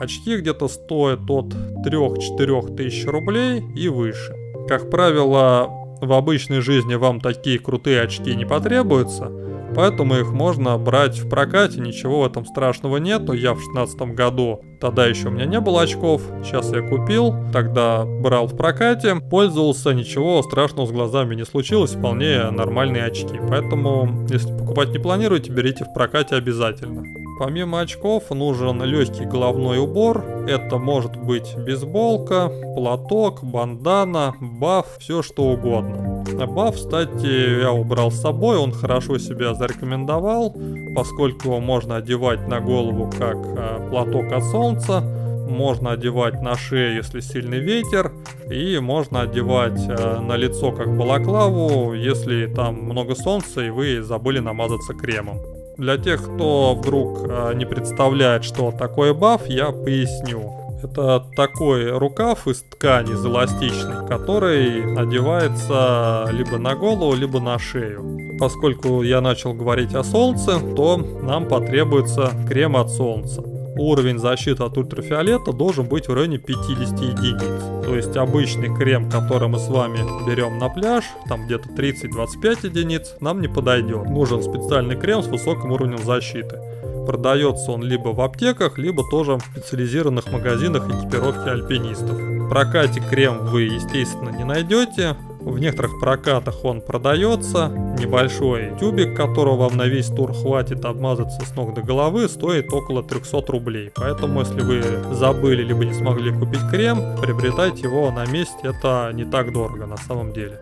Очки 0.00 0.38
где-то 0.38 0.66
стоят 0.68 1.28
от 1.28 1.52
3-4 1.84 2.74
тысяч 2.74 3.04
рублей 3.04 3.62
и 3.76 3.88
выше. 3.88 4.32
Как 4.66 4.88
правило, 4.88 5.68
в 6.00 6.10
обычной 6.10 6.62
жизни 6.62 6.94
вам 6.94 7.20
такие 7.20 7.58
крутые 7.58 8.00
очки 8.00 8.34
не 8.34 8.46
потребуются, 8.46 9.30
поэтому 9.74 10.16
их 10.16 10.32
можно 10.32 10.76
брать 10.78 11.18
в 11.18 11.28
прокате, 11.28 11.80
ничего 11.80 12.20
в 12.20 12.26
этом 12.26 12.44
страшного 12.46 12.98
нету. 12.98 13.32
Я 13.32 13.54
в 13.54 13.60
16 13.60 14.00
году, 14.14 14.60
тогда 14.80 15.06
еще 15.06 15.28
у 15.28 15.30
меня 15.30 15.46
не 15.46 15.60
было 15.60 15.82
очков, 15.82 16.22
сейчас 16.44 16.72
я 16.72 16.82
купил, 16.82 17.34
тогда 17.52 18.04
брал 18.04 18.46
в 18.46 18.56
прокате, 18.56 19.16
пользовался, 19.16 19.92
ничего 19.92 20.42
страшного 20.42 20.86
с 20.86 20.90
глазами 20.90 21.34
не 21.34 21.44
случилось, 21.44 21.92
вполне 21.92 22.50
нормальные 22.50 23.04
очки. 23.04 23.40
Поэтому, 23.48 24.26
если 24.28 24.56
покупать 24.56 24.90
не 24.90 24.98
планируете, 24.98 25.52
берите 25.52 25.84
в 25.84 25.92
прокате 25.94 26.36
обязательно. 26.36 27.27
Помимо 27.38 27.80
очков 27.80 28.30
нужен 28.30 28.82
легкий 28.82 29.24
головной 29.24 29.78
убор. 29.78 30.24
Это 30.48 30.78
может 30.78 31.16
быть 31.16 31.54
бейсболка, 31.56 32.50
платок, 32.74 33.44
бандана, 33.44 34.34
баф, 34.40 34.86
все 34.98 35.22
что 35.22 35.44
угодно. 35.44 36.24
Баф, 36.46 36.74
кстати, 36.74 37.60
я 37.60 37.72
убрал 37.72 38.10
с 38.10 38.20
собой, 38.20 38.56
он 38.56 38.72
хорошо 38.72 39.18
себя 39.18 39.54
зарекомендовал, 39.54 40.54
поскольку 40.94 41.48
его 41.48 41.60
можно 41.60 41.96
одевать 41.96 42.46
на 42.48 42.60
голову 42.60 43.10
как 43.16 43.36
э, 43.36 43.88
платок 43.88 44.32
от 44.32 44.44
солнца, 44.44 45.00
можно 45.48 45.92
одевать 45.92 46.40
на 46.42 46.56
шею, 46.56 46.96
если 46.96 47.20
сильный 47.20 47.60
ветер, 47.60 48.12
и 48.50 48.78
можно 48.78 49.22
одевать 49.22 49.80
э, 49.88 50.20
на 50.20 50.36
лицо 50.36 50.72
как 50.72 50.96
балаклаву, 50.96 51.94
если 51.94 52.46
там 52.46 52.82
много 52.82 53.14
солнца 53.14 53.62
и 53.64 53.70
вы 53.70 54.02
забыли 54.02 54.40
намазаться 54.40 54.94
кремом. 54.94 55.57
Для 55.78 55.96
тех, 55.96 56.20
кто 56.20 56.74
вдруг 56.74 57.20
э, 57.28 57.52
не 57.54 57.64
представляет, 57.64 58.42
что 58.42 58.72
такое 58.72 59.14
баф, 59.14 59.46
я 59.46 59.70
поясню. 59.70 60.52
Это 60.82 61.24
такой 61.36 61.96
рукав 61.96 62.48
из 62.48 62.62
ткани 62.62 63.12
из 63.12 63.24
эластичной, 63.24 64.06
который 64.08 64.96
одевается 64.96 66.28
либо 66.32 66.58
на 66.58 66.74
голову, 66.74 67.14
либо 67.14 67.38
на 67.38 67.60
шею. 67.60 68.18
Поскольку 68.40 69.02
я 69.02 69.20
начал 69.20 69.54
говорить 69.54 69.94
о 69.94 70.02
солнце, 70.02 70.58
то 70.74 70.96
нам 70.96 71.46
потребуется 71.46 72.32
крем 72.48 72.76
от 72.76 72.90
солнца 72.90 73.57
уровень 73.78 74.18
защиты 74.18 74.62
от 74.62 74.76
ультрафиолета 74.76 75.52
должен 75.52 75.86
быть 75.86 76.08
в 76.08 76.14
районе 76.14 76.38
50 76.38 77.00
единиц. 77.00 77.84
То 77.84 77.96
есть 77.96 78.16
обычный 78.16 78.74
крем, 78.76 79.10
который 79.10 79.48
мы 79.48 79.58
с 79.58 79.68
вами 79.68 79.98
берем 80.28 80.58
на 80.58 80.68
пляж, 80.68 81.04
там 81.28 81.46
где-то 81.46 81.68
30-25 81.70 82.66
единиц, 82.66 83.14
нам 83.20 83.40
не 83.40 83.48
подойдет. 83.48 84.04
Нужен 84.10 84.42
специальный 84.42 84.96
крем 84.96 85.22
с 85.22 85.26
высоким 85.28 85.72
уровнем 85.72 85.98
защиты. 85.98 86.58
Продается 87.06 87.72
он 87.72 87.82
либо 87.82 88.10
в 88.10 88.20
аптеках, 88.20 88.76
либо 88.76 89.02
тоже 89.10 89.36
в 89.36 89.40
специализированных 89.40 90.30
магазинах 90.30 90.86
экипировки 90.88 91.48
альпинистов. 91.48 92.18
В 92.18 92.48
прокате 92.50 93.00
крем 93.00 93.46
вы, 93.46 93.62
естественно, 93.62 94.30
не 94.30 94.44
найдете. 94.44 95.16
В 95.48 95.58
некоторых 95.58 95.98
прокатах 95.98 96.64
он 96.64 96.80
продается. 96.80 97.68
Небольшой 97.98 98.72
тюбик, 98.78 99.16
которого 99.16 99.68
вам 99.68 99.76
на 99.76 99.86
весь 99.86 100.06
тур 100.06 100.32
хватит 100.32 100.84
обмазаться 100.84 101.44
с 101.44 101.56
ног 101.56 101.74
до 101.74 101.82
головы, 101.82 102.28
стоит 102.28 102.72
около 102.72 103.02
300 103.02 103.44
рублей. 103.48 103.90
Поэтому, 103.94 104.40
если 104.40 104.60
вы 104.60 104.82
забыли 105.14 105.62
либо 105.64 105.84
не 105.84 105.94
смогли 105.94 106.32
купить 106.32 106.60
крем, 106.70 107.16
приобретайте 107.20 107.82
его 107.82 108.10
на 108.10 108.26
месте. 108.26 108.58
Это 108.62 109.10
не 109.14 109.24
так 109.24 109.52
дорого 109.52 109.86
на 109.86 109.96
самом 109.96 110.32
деле 110.32 110.60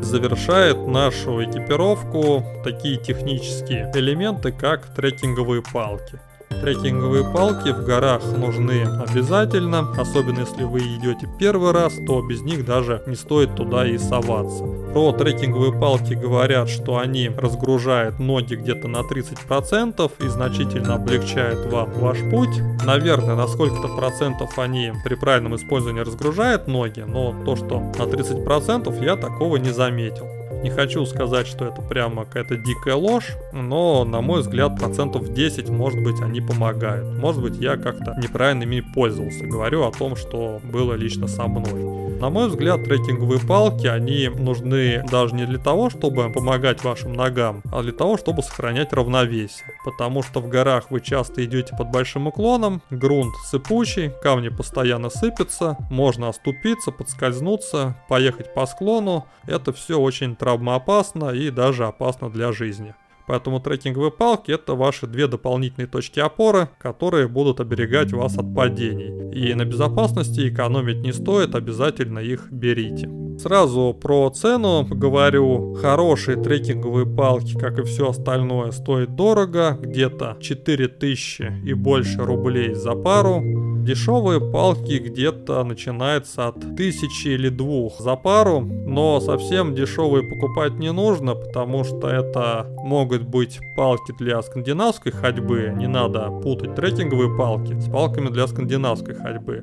завершает 0.00 0.86
нашу 0.86 1.44
экипировку 1.44 2.42
такие 2.64 2.96
технические 2.96 3.92
элементы, 3.94 4.50
как 4.50 4.94
трекинговые 4.94 5.62
палки. 5.72 6.18
Трекинговые 6.60 7.24
палки 7.24 7.70
в 7.70 7.86
горах 7.86 8.22
нужны 8.36 8.82
обязательно, 8.82 9.90
особенно 9.98 10.40
если 10.40 10.64
вы 10.64 10.80
идете 10.80 11.26
первый 11.38 11.72
раз, 11.72 11.94
то 12.06 12.20
без 12.20 12.42
них 12.42 12.66
даже 12.66 13.02
не 13.06 13.14
стоит 13.14 13.54
туда 13.56 13.86
и 13.86 13.96
соваться. 13.96 14.64
Про 14.92 15.12
трекинговые 15.12 15.72
палки 15.72 16.12
говорят, 16.12 16.68
что 16.68 16.98
они 16.98 17.30
разгружают 17.30 18.18
ноги 18.18 18.56
где-то 18.56 18.88
на 18.88 18.98
30% 18.98 20.12
и 20.22 20.28
значительно 20.28 20.96
облегчают 20.96 21.72
вам 21.72 21.92
ваш 21.94 22.18
путь. 22.30 22.60
Наверное, 22.84 23.36
на 23.36 23.48
сколько-то 23.48 23.88
процентов 23.96 24.58
они 24.58 24.92
при 25.02 25.14
правильном 25.14 25.56
использовании 25.56 26.02
разгружают 26.02 26.68
ноги, 26.68 27.00
но 27.00 27.34
то, 27.42 27.56
что 27.56 27.80
на 27.80 28.02
30% 28.02 29.02
я 29.02 29.16
такого 29.16 29.56
не 29.56 29.70
заметил. 29.70 30.39
Не 30.62 30.68
хочу 30.68 31.06
сказать, 31.06 31.46
что 31.46 31.64
это 31.64 31.80
прямо 31.80 32.26
какая-то 32.26 32.56
дикая 32.58 32.94
ложь, 32.94 33.34
но, 33.52 34.04
на 34.04 34.20
мой 34.20 34.42
взгляд, 34.42 34.78
процентов 34.78 35.32
10, 35.32 35.70
может 35.70 36.02
быть, 36.02 36.20
они 36.20 36.42
помогают. 36.42 37.16
Может 37.18 37.40
быть, 37.40 37.56
я 37.56 37.78
как-то 37.78 38.14
неправильно 38.22 38.64
ими 38.64 38.80
пользовался. 38.80 39.46
Говорю 39.46 39.84
о 39.84 39.90
том, 39.90 40.16
что 40.16 40.60
было 40.62 40.92
лично 40.92 41.28
со 41.28 41.46
мной. 41.46 42.18
На 42.20 42.28
мой 42.28 42.48
взгляд, 42.48 42.84
трекинговые 42.84 43.40
палки, 43.40 43.86
они 43.86 44.28
нужны 44.28 45.02
даже 45.10 45.34
не 45.34 45.46
для 45.46 45.58
того, 45.58 45.88
чтобы 45.88 46.30
помогать 46.30 46.84
вашим 46.84 47.14
ногам, 47.14 47.62
а 47.72 47.82
для 47.82 47.92
того, 47.92 48.18
чтобы 48.18 48.42
сохранять 48.42 48.92
равновесие. 48.92 49.64
Потому 49.86 50.22
что 50.22 50.40
в 50.40 50.48
горах 50.48 50.90
вы 50.90 51.00
часто 51.00 51.42
идете 51.42 51.74
под 51.74 51.90
большим 51.90 52.26
уклоном, 52.26 52.82
грунт 52.90 53.34
сыпучий, 53.46 54.10
камни 54.22 54.50
постоянно 54.50 55.08
сыпятся, 55.08 55.78
можно 55.90 56.28
оступиться, 56.28 56.90
подскользнуться, 56.90 57.96
поехать 58.10 58.52
по 58.52 58.66
склону. 58.66 59.26
Это 59.46 59.72
все 59.72 59.98
очень 59.98 60.36
травматично 60.36 60.49
травмоопасно 60.50 61.30
и 61.30 61.50
даже 61.50 61.86
опасно 61.86 62.28
для 62.28 62.52
жизни. 62.52 62.94
Поэтому 63.26 63.60
трекинговые 63.60 64.10
палки 64.10 64.50
это 64.50 64.74
ваши 64.74 65.06
две 65.06 65.28
дополнительные 65.28 65.86
точки 65.86 66.18
опоры, 66.18 66.68
которые 66.80 67.28
будут 67.28 67.60
оберегать 67.60 68.12
вас 68.12 68.36
от 68.36 68.52
падений. 68.52 69.30
И 69.32 69.54
на 69.54 69.64
безопасности 69.64 70.48
экономить 70.48 71.02
не 71.02 71.12
стоит, 71.12 71.54
обязательно 71.54 72.18
их 72.18 72.50
берите. 72.50 73.08
Сразу 73.38 73.96
про 74.02 74.28
цену 74.30 74.84
говорю. 74.84 75.74
Хорошие 75.74 76.42
трекинговые 76.42 77.06
палки, 77.06 77.56
как 77.56 77.78
и 77.78 77.84
все 77.84 78.10
остальное, 78.10 78.72
стоят 78.72 79.14
дорого. 79.14 79.78
Где-то 79.80 80.36
4000 80.40 81.62
и 81.64 81.72
больше 81.74 82.24
рублей 82.24 82.74
за 82.74 82.92
пару. 82.96 83.69
Дешевые 83.80 84.40
палки 84.40 84.98
где-то 84.98 85.64
начинаются 85.64 86.48
от 86.48 86.76
тысячи 86.76 87.28
или 87.28 87.48
двух 87.48 87.98
за 87.98 88.14
пару, 88.14 88.60
но 88.60 89.20
совсем 89.20 89.74
дешевые 89.74 90.22
покупать 90.22 90.74
не 90.74 90.92
нужно, 90.92 91.34
потому 91.34 91.84
что 91.84 92.08
это 92.08 92.66
могут 92.84 93.22
быть 93.22 93.58
палки 93.76 94.12
для 94.18 94.42
скандинавской 94.42 95.12
ходьбы, 95.12 95.72
не 95.74 95.86
надо 95.86 96.28
путать 96.42 96.74
трекинговые 96.74 97.34
палки 97.36 97.72
с 97.80 97.90
палками 97.90 98.28
для 98.28 98.46
скандинавской 98.46 99.14
ходьбы. 99.14 99.62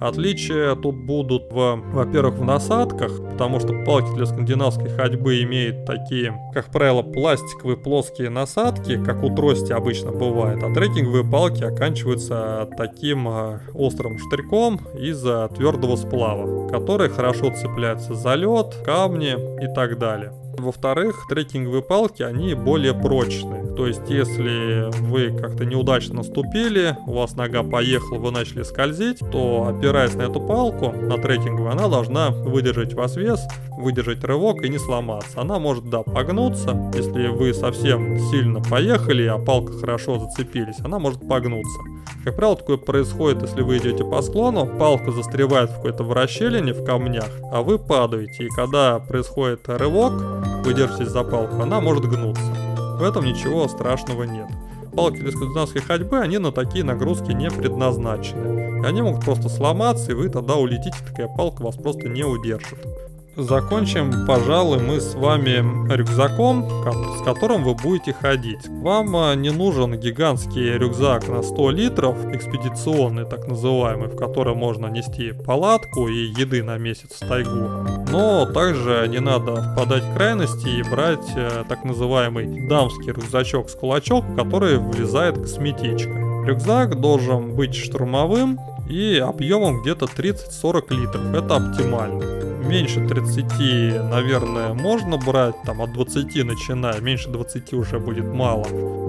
Отличия 0.00 0.74
тут 0.76 0.96
будут, 0.96 1.52
в, 1.52 1.82
во-первых, 1.92 2.36
в 2.36 2.44
насадках, 2.44 3.12
потому 3.32 3.60
что 3.60 3.74
палки 3.84 4.14
для 4.16 4.24
скандинавской 4.24 4.88
ходьбы 4.88 5.42
имеют 5.42 5.84
такие, 5.84 6.34
как 6.54 6.70
правило, 6.70 7.02
пластиковые 7.02 7.76
плоские 7.76 8.30
насадки, 8.30 9.02
как 9.04 9.22
у 9.22 9.34
трости 9.34 9.72
обычно 9.72 10.10
бывает, 10.10 10.62
а 10.62 10.72
трекинговые 10.72 11.24
палки 11.24 11.62
оканчиваются 11.62 12.68
таким 12.76 13.28
э, 13.28 13.58
острым 13.74 14.18
штырьком 14.18 14.80
из 14.98 15.20
твердого 15.54 15.96
сплава, 15.96 16.68
который 16.68 17.10
хорошо 17.10 17.50
цепляется 17.54 18.14
за 18.14 18.34
лед, 18.34 18.74
камни 18.84 19.36
и 19.62 19.72
так 19.74 19.98
далее. 19.98 20.32
Во-вторых, 20.58 21.26
трекинговые 21.28 21.82
палки, 21.82 22.22
они 22.22 22.54
более 22.54 22.94
прочные. 22.94 23.59
То 23.80 23.86
есть, 23.86 24.10
если 24.10 24.90
вы 25.06 25.30
как-то 25.30 25.64
неудачно 25.64 26.16
наступили, 26.16 26.98
у 27.06 27.14
вас 27.14 27.34
нога 27.34 27.62
поехала, 27.62 28.18
вы 28.18 28.30
начали 28.30 28.62
скользить, 28.62 29.20
то 29.32 29.72
опираясь 29.74 30.12
на 30.12 30.24
эту 30.24 30.38
палку, 30.38 30.92
на 30.92 31.16
трекинговую, 31.16 31.72
она 31.72 31.88
должна 31.88 32.28
выдержать 32.28 32.92
вас 32.92 33.16
вес, 33.16 33.40
выдержать 33.78 34.22
рывок 34.22 34.62
и 34.64 34.68
не 34.68 34.76
сломаться. 34.76 35.40
Она 35.40 35.58
может, 35.58 35.88
да, 35.88 36.02
погнуться, 36.02 36.92
если 36.94 37.28
вы 37.28 37.54
совсем 37.54 38.18
сильно 38.30 38.60
поехали, 38.60 39.24
а 39.24 39.38
палка 39.38 39.72
хорошо 39.72 40.18
зацепились, 40.18 40.76
она 40.84 40.98
может 40.98 41.26
погнуться. 41.26 41.78
Как 42.22 42.36
правило, 42.36 42.56
такое 42.56 42.76
происходит, 42.76 43.40
если 43.40 43.62
вы 43.62 43.78
идете 43.78 44.04
по 44.04 44.20
склону, 44.20 44.66
палка 44.66 45.10
застревает 45.10 45.70
в 45.70 45.76
какой-то 45.76 46.04
вращелине 46.04 46.74
в 46.74 46.84
камнях, 46.84 47.30
а 47.50 47.62
вы 47.62 47.78
падаете. 47.78 48.44
И 48.44 48.48
когда 48.48 48.98
происходит 48.98 49.66
рывок, 49.70 50.12
вы 50.66 50.74
держитесь 50.74 51.08
за 51.08 51.24
палку, 51.24 51.62
она 51.62 51.80
может 51.80 52.04
гнуться. 52.04 52.69
В 53.00 53.02
этом 53.02 53.24
ничего 53.24 53.66
страшного 53.66 54.24
нет. 54.24 54.46
Палки 54.94 55.20
для 55.20 55.30
скандинавской 55.30 55.80
ходьбы, 55.80 56.18
они 56.18 56.36
на 56.36 56.52
такие 56.52 56.84
нагрузки 56.84 57.32
не 57.32 57.50
предназначены. 57.50 58.82
И 58.82 58.84
они 58.84 59.00
могут 59.00 59.24
просто 59.24 59.48
сломаться, 59.48 60.12
и 60.12 60.14
вы 60.14 60.28
тогда 60.28 60.56
улетите, 60.56 60.98
такая 61.08 61.26
палка 61.26 61.62
вас 61.62 61.76
просто 61.76 62.10
не 62.10 62.24
удержит. 62.24 62.78
Закончим, 63.40 64.26
пожалуй, 64.26 64.80
мы 64.80 65.00
с 65.00 65.14
вами 65.14 65.64
рюкзаком, 65.94 66.68
с 67.18 67.24
которым 67.24 67.64
вы 67.64 67.74
будете 67.74 68.12
ходить. 68.12 68.68
Вам 68.68 69.16
а, 69.16 69.34
не 69.34 69.50
нужен 69.50 69.98
гигантский 69.98 70.76
рюкзак 70.76 71.26
на 71.26 71.42
100 71.42 71.70
литров, 71.70 72.16
экспедиционный 72.34 73.24
так 73.24 73.48
называемый, 73.48 74.08
в 74.08 74.16
котором 74.16 74.58
можно 74.58 74.88
нести 74.88 75.32
палатку 75.32 76.08
и 76.08 76.26
еды 76.38 76.62
на 76.62 76.76
месяц 76.76 77.12
в 77.18 77.28
тайгу. 77.28 77.70
Но 78.10 78.44
также 78.44 79.06
не 79.08 79.20
надо 79.20 79.72
впадать 79.72 80.04
в 80.04 80.14
крайности 80.14 80.68
и 80.68 80.82
брать 80.82 81.30
э, 81.34 81.64
так 81.66 81.84
называемый 81.84 82.68
дамский 82.68 83.12
рюкзачок 83.12 83.70
с 83.70 83.74
кулачок, 83.74 84.24
который 84.36 84.78
влезает 84.78 85.38
косметичка. 85.38 86.12
Рюкзак 86.44 87.00
должен 87.00 87.54
быть 87.54 87.74
штурмовым 87.74 88.58
и 88.88 89.16
объемом 89.16 89.80
где-то 89.80 90.04
30-40 90.04 90.94
литров. 90.94 91.34
Это 91.34 91.56
оптимально 91.56 92.49
меньше 92.70 93.06
30, 93.06 94.10
наверное, 94.10 94.74
можно 94.74 95.16
брать, 95.16 95.56
там 95.64 95.82
от 95.82 95.92
20 95.92 96.44
начиная, 96.44 97.00
меньше 97.00 97.28
20 97.28 97.72
уже 97.74 97.98
будет 97.98 98.26
мало. 98.26 98.66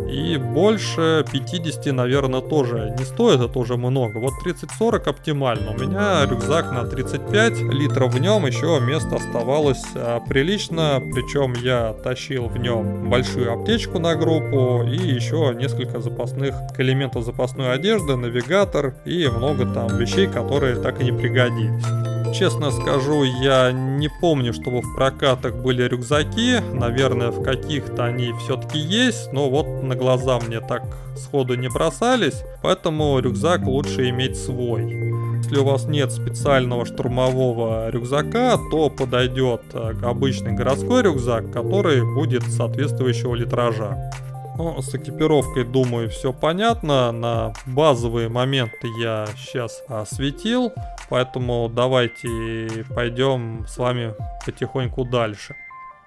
И 0.09 0.37
больше 0.37 1.23
50, 1.31 1.93
наверное, 1.93 2.41
тоже 2.41 2.95
не 2.97 3.05
стоит, 3.05 3.39
это 3.39 3.57
уже 3.59 3.77
много. 3.77 4.17
Вот 4.17 4.33
30-40 4.45 5.09
оптимально. 5.09 5.71
У 5.71 5.79
меня 5.79 6.25
рюкзак 6.25 6.71
на 6.71 6.85
35 6.85 7.59
литров, 7.71 8.13
в 8.13 8.19
нем 8.19 8.45
еще 8.45 8.79
место 8.81 9.15
оставалось 9.15 9.83
а, 9.95 10.19
прилично, 10.19 11.01
причем 11.13 11.53
я 11.53 11.93
тащил 11.93 12.47
в 12.47 12.57
нем 12.57 13.09
большую 13.09 13.53
аптечку 13.53 13.99
на 13.99 14.15
группу 14.15 14.83
и 14.83 14.97
еще 14.97 15.55
несколько 15.55 16.01
запасных 16.01 16.55
элементов 16.77 17.23
запасной 17.23 17.73
одежды, 17.73 18.15
навигатор 18.15 18.95
и 19.05 19.27
много 19.27 19.65
там 19.65 19.97
вещей, 19.97 20.27
которые 20.27 20.75
так 20.75 20.99
и 20.99 21.05
не 21.05 21.11
пригодились. 21.11 22.20
Честно 22.33 22.71
скажу, 22.71 23.23
я 23.23 23.71
не 23.71 24.09
помню, 24.09 24.53
чтобы 24.53 24.81
в 24.81 24.95
прокатах 24.95 25.55
были 25.55 25.83
рюкзаки. 25.83 26.59
Наверное, 26.73 27.29
в 27.29 27.43
каких-то 27.43 28.05
они 28.05 28.33
все-таки 28.39 28.79
есть, 28.79 29.33
но 29.33 29.49
вот 29.49 29.83
на 29.83 29.95
глаза 29.95 30.39
мне 30.39 30.59
так 30.61 30.83
сходу 31.15 31.55
не 31.55 31.69
бросались. 31.69 32.43
Поэтому 32.63 33.19
рюкзак 33.19 33.63
лучше 33.63 34.09
иметь 34.09 34.37
свой. 34.37 35.11
Если 35.43 35.57
у 35.57 35.65
вас 35.65 35.85
нет 35.85 36.11
специального 36.11 36.85
штурмового 36.85 37.89
рюкзака, 37.89 38.57
то 38.71 38.89
подойдет 38.89 39.61
э, 39.73 39.93
обычный 40.01 40.53
городской 40.53 41.03
рюкзак, 41.03 41.51
который 41.51 42.03
будет 42.03 42.43
соответствующего 42.43 43.35
литража. 43.35 44.11
Ну, 44.57 44.81
с 44.81 44.93
экипировкой, 44.93 45.63
думаю, 45.63 46.09
все 46.09 46.33
понятно. 46.33 47.11
На 47.11 47.53
базовые 47.65 48.29
моменты 48.29 48.87
я 48.99 49.27
сейчас 49.37 49.83
осветил. 49.87 50.71
Поэтому 51.09 51.69
давайте 51.73 52.85
пойдем 52.93 53.65
с 53.67 53.77
вами 53.77 54.13
потихоньку 54.45 55.05
дальше. 55.05 55.55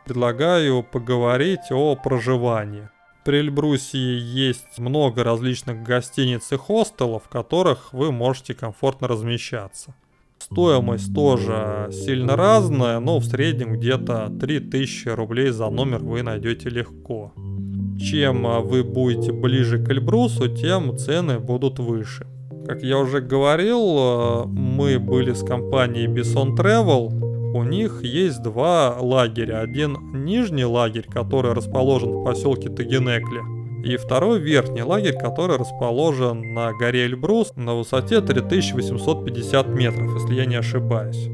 Предлагаю 0.04 0.82
поговорить 0.82 1.70
о 1.70 1.96
проживании. 1.96 2.88
При 3.24 3.38
Эльбрусе 3.38 4.18
есть 4.18 4.78
много 4.78 5.24
различных 5.24 5.82
гостиниц 5.82 6.52
и 6.52 6.56
хостелов, 6.56 7.24
в 7.24 7.28
которых 7.28 7.94
вы 7.94 8.12
можете 8.12 8.54
комфортно 8.54 9.08
размещаться. 9.08 9.94
Стоимость 10.38 11.14
тоже 11.14 11.88
сильно 11.90 12.36
разная, 12.36 13.00
но 13.00 13.18
в 13.18 13.24
среднем 13.24 13.78
где-то 13.78 14.30
3000 14.38 15.08
рублей 15.08 15.50
за 15.50 15.70
номер 15.70 16.00
вы 16.00 16.22
найдете 16.22 16.68
легко. 16.68 17.32
Чем 17.98 18.46
вы 18.62 18.82
будете 18.82 19.32
ближе 19.32 19.78
к 19.78 19.90
Эльбрусу, 19.90 20.48
тем 20.48 20.96
цены 20.96 21.38
будут 21.38 21.78
выше. 21.78 22.26
Как 22.66 22.82
я 22.82 22.98
уже 22.98 23.20
говорил, 23.20 23.96
э, 23.98 24.44
мы 24.46 24.98
были 24.98 25.34
с 25.34 25.42
компанией 25.42 26.06
Bison 26.06 26.56
Travel. 26.56 27.54
У 27.54 27.62
них 27.62 28.02
есть 28.02 28.42
два 28.42 28.96
лагеря. 28.98 29.60
Один 29.60 30.24
нижний 30.24 30.64
лагерь, 30.64 31.06
который 31.06 31.52
расположен 31.52 32.10
в 32.10 32.24
поселке 32.24 32.70
Тагенекли. 32.70 33.42
И 33.84 33.98
второй 33.98 34.40
верхний 34.40 34.82
лагерь, 34.82 35.18
который 35.18 35.58
расположен 35.58 36.54
на 36.54 36.72
горе 36.72 37.04
Эльбрус 37.04 37.52
на 37.54 37.74
высоте 37.74 38.22
3850 38.22 39.68
метров, 39.68 40.14
если 40.14 40.34
я 40.34 40.46
не 40.46 40.56
ошибаюсь. 40.56 41.28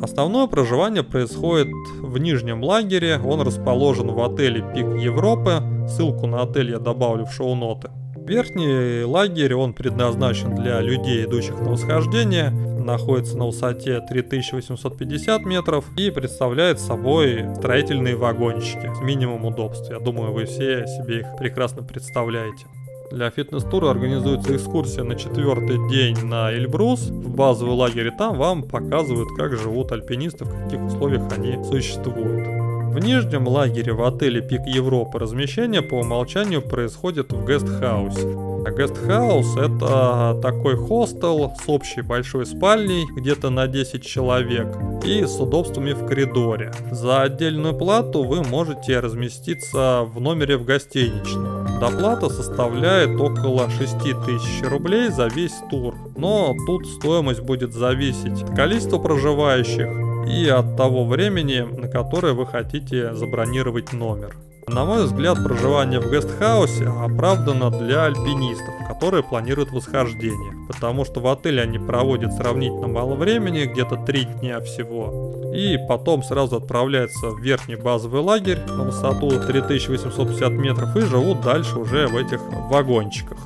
Основное 0.00 0.46
проживание 0.46 1.02
происходит 1.02 1.68
в 2.00 2.18
нижнем 2.18 2.62
лагере, 2.62 3.18
он 3.18 3.40
расположен 3.40 4.08
в 4.08 4.22
отеле 4.22 4.64
Пик 4.74 4.86
Европы, 5.00 5.62
ссылку 5.88 6.26
на 6.26 6.42
отель 6.42 6.70
я 6.70 6.78
добавлю 6.78 7.24
в 7.24 7.32
шоу-ноты. 7.32 7.90
Верхний 8.26 9.04
лагерь, 9.04 9.54
он 9.54 9.72
предназначен 9.72 10.54
для 10.54 10.80
людей, 10.80 11.24
идущих 11.24 11.58
на 11.60 11.70
восхождение, 11.70 12.50
находится 12.50 13.36
на 13.36 13.46
высоте 13.46 14.00
3850 14.00 15.44
метров 15.44 15.84
и 15.96 16.10
представляет 16.10 16.80
собой 16.80 17.46
строительные 17.56 18.16
вагончики 18.16 18.92
с 18.94 19.00
минимум 19.00 19.44
удобств. 19.44 19.90
Я 19.90 19.98
думаю, 19.98 20.32
вы 20.32 20.44
все 20.44 20.86
себе 20.86 21.20
их 21.20 21.26
прекрасно 21.38 21.82
представляете. 21.82 22.66
Для 23.10 23.30
фитнес-тура 23.30 23.90
организуется 23.90 24.56
экскурсия 24.56 25.04
на 25.04 25.14
четвертый 25.14 25.78
день 25.88 26.16
на 26.24 26.52
Эльбрус 26.52 27.00
в 27.08 27.34
базовый 27.34 27.74
лагерь, 27.74 28.08
и 28.08 28.10
там 28.10 28.36
вам 28.36 28.62
показывают, 28.62 29.28
как 29.36 29.56
живут 29.56 29.92
альпинисты, 29.92 30.44
в 30.44 30.64
каких 30.64 30.82
условиях 30.84 31.22
они 31.32 31.62
существуют. 31.64 32.46
В 32.96 32.98
нижнем 32.98 33.46
лагере 33.46 33.92
в 33.92 34.02
отеле 34.02 34.40
Пик 34.40 34.62
Европы 34.66 35.18
размещение 35.18 35.82
по 35.82 35.96
умолчанию 35.96 36.62
происходит 36.62 37.30
в 37.30 37.46
гестхаусе. 37.46 38.26
А 38.66 38.70
гестхаус 38.70 39.56
это 39.56 40.40
такой 40.42 40.76
хостел 40.76 41.52
с 41.62 41.68
общей 41.68 42.00
большой 42.00 42.46
спальней, 42.46 43.06
где-то 43.16 43.50
на 43.50 43.68
10 43.68 44.04
человек, 44.04 44.66
и 45.04 45.24
с 45.24 45.38
удобствами 45.38 45.92
в 45.92 46.06
коридоре. 46.06 46.72
За 46.90 47.22
отдельную 47.22 47.74
плату 47.74 48.24
вы 48.24 48.42
можете 48.42 48.98
разместиться 48.98 50.02
в 50.02 50.20
номере 50.20 50.56
в 50.56 50.64
гостиничном. 50.64 51.55
Доплата 51.80 52.28
составляет 52.28 53.20
около 53.20 53.68
6000 53.68 54.62
рублей 54.62 55.10
за 55.10 55.26
весь 55.26 55.56
тур, 55.70 55.94
но 56.16 56.54
тут 56.66 56.86
стоимость 56.86 57.40
будет 57.40 57.74
зависеть 57.74 58.42
от 58.42 58.56
количества 58.56 58.98
проживающих, 58.98 59.88
и 60.26 60.48
от 60.48 60.76
того 60.76 61.04
времени, 61.04 61.60
на 61.60 61.88
которое 61.88 62.32
вы 62.32 62.46
хотите 62.46 63.14
забронировать 63.14 63.92
номер. 63.92 64.36
На 64.68 64.84
мой 64.84 65.04
взгляд, 65.04 65.42
проживание 65.44 66.00
в 66.00 66.10
гестхаусе 66.10 66.86
оправдано 66.86 67.70
для 67.70 68.06
альпинистов, 68.06 68.74
которые 68.88 69.22
планируют 69.22 69.70
восхождение, 69.70 70.54
потому 70.66 71.04
что 71.04 71.20
в 71.20 71.26
отеле 71.28 71.62
они 71.62 71.78
проводят 71.78 72.32
сравнительно 72.32 72.88
мало 72.88 73.14
времени, 73.14 73.64
где-то 73.64 73.96
3 73.96 74.24
дня 74.40 74.60
всего, 74.60 75.52
и 75.54 75.78
потом 75.88 76.24
сразу 76.24 76.56
отправляются 76.56 77.28
в 77.28 77.40
верхний 77.40 77.76
базовый 77.76 78.22
лагерь 78.22 78.58
на 78.66 78.82
высоту 78.82 79.30
3850 79.30 80.50
метров 80.52 80.96
и 80.96 81.00
живут 81.00 81.42
дальше 81.42 81.78
уже 81.78 82.08
в 82.08 82.16
этих 82.16 82.40
вагончиках. 82.68 83.38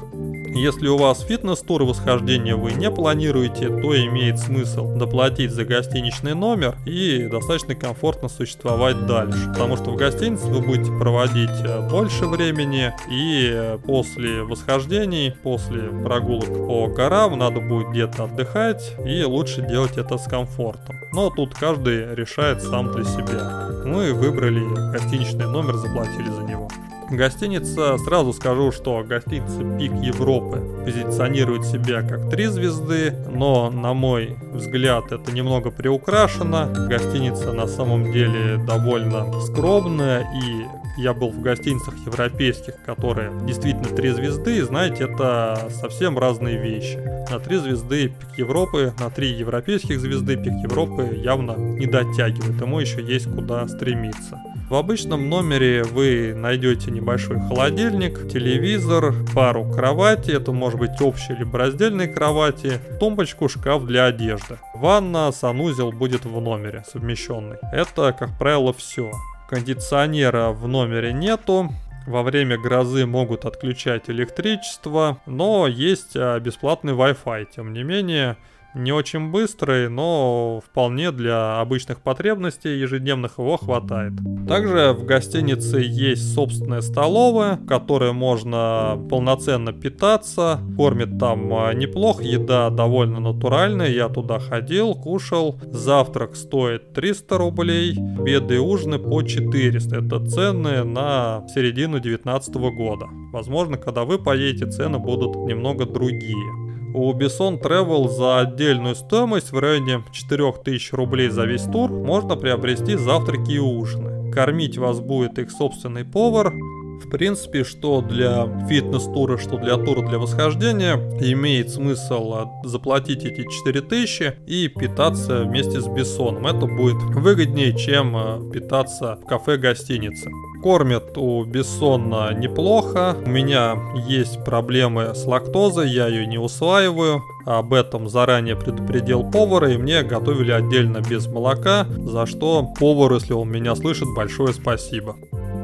Если 0.54 0.88
у 0.88 0.96
вас 0.96 1.20
фитнес-тур 1.22 1.84
восхождения 1.84 2.56
вы 2.56 2.72
не 2.72 2.90
планируете, 2.90 3.68
то 3.68 3.96
имеет 3.96 4.38
смысл 4.38 4.94
доплатить 4.96 5.52
за 5.52 5.64
гостиничный 5.64 6.34
номер 6.34 6.76
и 6.86 7.28
достаточно 7.30 7.74
комфортно 7.76 8.28
существовать 8.28 9.06
дальше. 9.06 9.48
Потому 9.52 9.76
что 9.76 9.92
в 9.92 9.96
гостинице 9.96 10.46
вы 10.46 10.60
будете 10.60 10.90
проводить 10.98 11.50
э, 11.64 11.88
больше 11.88 12.26
времени 12.26 12.92
и 13.08 13.50
э, 13.52 13.78
после 13.78 14.42
восхождений, 14.42 15.32
после 15.42 15.82
прогулок 15.82 16.48
по 16.48 16.88
горам 16.88 17.38
надо 17.38 17.60
будет 17.60 17.90
где-то 17.90 18.24
отдыхать 18.24 18.96
и 19.06 19.22
лучше 19.22 19.62
делать 19.62 19.96
это 19.96 20.18
с 20.18 20.24
комфортом. 20.24 20.96
Но 21.12 21.30
тут 21.30 21.54
каждый 21.54 22.14
решает 22.14 22.60
сам 22.62 22.92
для 22.92 23.04
себя. 23.04 23.70
Мы 23.84 24.12
выбрали 24.12 24.62
гостиничный 24.92 25.46
номер, 25.46 25.76
заплатили 25.76 26.28
за 26.28 26.42
него. 26.42 26.69
Гостиница, 27.10 27.98
сразу 27.98 28.32
скажу, 28.32 28.70
что 28.70 29.02
гостиница 29.02 29.58
Пик 29.78 29.92
Европы 30.02 30.62
позиционирует 30.84 31.64
себя 31.64 32.02
как 32.02 32.30
три 32.30 32.46
звезды, 32.46 33.14
но 33.30 33.70
на 33.70 33.94
мой 33.94 34.36
взгляд 34.52 35.10
это 35.10 35.32
немного 35.32 35.70
приукрашено. 35.70 36.86
Гостиница 36.88 37.52
на 37.52 37.66
самом 37.66 38.12
деле 38.12 38.58
довольно 38.64 39.40
скромная 39.40 40.20
и 40.20 40.80
я 41.00 41.14
был 41.14 41.30
в 41.30 41.40
гостиницах 41.40 41.94
европейских, 42.04 42.74
которые 42.84 43.32
действительно 43.46 43.88
три 43.88 44.10
звезды, 44.10 44.58
и 44.58 44.62
знаете, 44.62 45.04
это 45.04 45.70
совсем 45.70 46.18
разные 46.18 46.58
вещи. 46.60 46.98
На 47.30 47.38
три 47.38 47.56
звезды 47.56 48.08
пик 48.08 48.38
Европы, 48.38 48.92
на 48.98 49.08
три 49.10 49.30
европейских 49.30 49.98
звезды 49.98 50.36
пик 50.36 50.52
Европы 50.62 51.16
явно 51.16 51.52
не 51.56 51.86
дотягивает, 51.86 52.60
ему 52.60 52.80
еще 52.80 53.02
есть 53.02 53.32
куда 53.32 53.66
стремиться. 53.68 54.38
В 54.70 54.76
обычном 54.76 55.28
номере 55.28 55.82
вы 55.82 56.32
найдете 56.32 56.92
небольшой 56.92 57.40
холодильник, 57.40 58.28
телевизор, 58.32 59.12
пару 59.34 59.64
кровати, 59.64 60.30
это 60.30 60.52
может 60.52 60.78
быть 60.78 61.00
общие 61.00 61.36
либо 61.36 61.58
раздельные 61.58 62.06
кровати, 62.06 62.78
тумбочку, 63.00 63.48
шкаф 63.48 63.84
для 63.84 64.04
одежды. 64.04 64.60
Ванна, 64.76 65.32
санузел 65.32 65.90
будет 65.90 66.24
в 66.24 66.40
номере 66.40 66.84
совмещенный. 66.86 67.56
Это, 67.72 68.12
как 68.16 68.38
правило, 68.38 68.72
все. 68.72 69.10
Кондиционера 69.48 70.50
в 70.50 70.68
номере 70.68 71.12
нету, 71.12 71.70
во 72.06 72.22
время 72.22 72.56
грозы 72.56 73.06
могут 73.06 73.46
отключать 73.46 74.04
электричество, 74.06 75.18
но 75.26 75.66
есть 75.66 76.14
а, 76.14 76.38
бесплатный 76.38 76.92
Wi-Fi. 76.92 77.48
Тем 77.56 77.72
не 77.72 77.82
менее, 77.82 78.36
не 78.74 78.92
очень 78.92 79.30
быстрый, 79.30 79.88
но 79.88 80.60
вполне 80.64 81.12
для 81.12 81.60
обычных 81.60 82.00
потребностей 82.00 82.78
ежедневных 82.78 83.38
его 83.38 83.56
хватает. 83.56 84.12
Также 84.46 84.92
в 84.92 85.04
гостинице 85.04 85.80
есть 85.80 86.34
собственная 86.34 86.80
столовая, 86.80 87.56
в 87.56 87.66
которой 87.66 88.12
можно 88.12 88.98
полноценно 89.10 89.72
питаться. 89.72 90.60
Кормит 90.76 91.18
там 91.18 91.52
а, 91.52 91.72
неплохо, 91.72 92.22
еда 92.22 92.70
довольно 92.70 93.20
натуральная, 93.20 93.88
я 93.88 94.08
туда 94.08 94.38
ходил, 94.38 94.94
кушал. 94.94 95.60
Завтрак 95.62 96.36
стоит 96.36 96.92
300 96.92 97.38
рублей, 97.38 97.98
обеды 98.18 98.56
и 98.56 98.58
ужины 98.58 98.98
по 98.98 99.22
400. 99.22 99.96
Это 99.96 100.24
цены 100.26 100.84
на 100.84 101.44
середину 101.54 102.00
2019 102.00 102.54
года. 102.54 103.06
Возможно, 103.32 103.76
когда 103.76 104.04
вы 104.04 104.18
поедете, 104.18 104.70
цены 104.70 104.98
будут 104.98 105.36
немного 105.36 105.86
другие. 105.86 106.69
У 106.92 107.12
Bison 107.12 107.60
Travel 107.60 108.08
за 108.08 108.40
отдельную 108.40 108.96
стоимость 108.96 109.52
в 109.52 109.58
районе 109.58 110.02
4000 110.12 110.94
рублей 110.94 111.28
за 111.28 111.44
весь 111.44 111.62
тур 111.62 111.90
можно 111.90 112.36
приобрести 112.36 112.96
завтраки 112.96 113.52
и 113.52 113.58
ужины. 113.58 114.32
Кормить 114.32 114.76
вас 114.76 115.00
будет 115.00 115.38
их 115.38 115.50
собственный 115.50 116.04
повар, 116.04 116.52
в 116.52 117.08
принципе, 117.08 117.64
что 117.64 118.02
для 118.02 118.46
фитнес-тура, 118.68 119.38
что 119.38 119.56
для 119.56 119.76
тура 119.76 120.06
для 120.06 120.18
восхождения, 120.18 120.96
имеет 121.20 121.70
смысл 121.70 122.46
заплатить 122.64 123.24
эти 123.24 123.48
4000 123.48 124.40
и 124.46 124.68
питаться 124.68 125.44
вместе 125.44 125.80
с 125.80 125.86
Бессоном. 125.86 126.46
Это 126.46 126.66
будет 126.66 127.02
выгоднее, 127.14 127.76
чем 127.76 128.16
а, 128.16 128.50
питаться 128.52 129.16
в 129.16 129.26
кафе-гостинице. 129.26 130.30
Кормят 130.62 131.16
у 131.16 131.44
Бессона 131.44 132.34
неплохо. 132.34 133.16
У 133.24 133.28
меня 133.28 133.78
есть 134.06 134.44
проблемы 134.44 135.14
с 135.14 135.24
лактозой, 135.24 135.88
я 135.88 136.06
ее 136.06 136.26
не 136.26 136.36
усваиваю. 136.38 137.22
Об 137.46 137.72
этом 137.72 138.08
заранее 138.08 138.56
предупредил 138.56 139.30
повара, 139.30 139.72
и 139.72 139.78
мне 139.78 140.02
готовили 140.02 140.52
отдельно 140.52 141.00
без 141.00 141.26
молока, 141.26 141.86
за 141.98 142.26
что 142.26 142.68
повар, 142.78 143.14
если 143.14 143.32
он 143.32 143.50
меня 143.50 143.74
слышит, 143.74 144.08
большое 144.14 144.52
спасибо. 144.52 145.16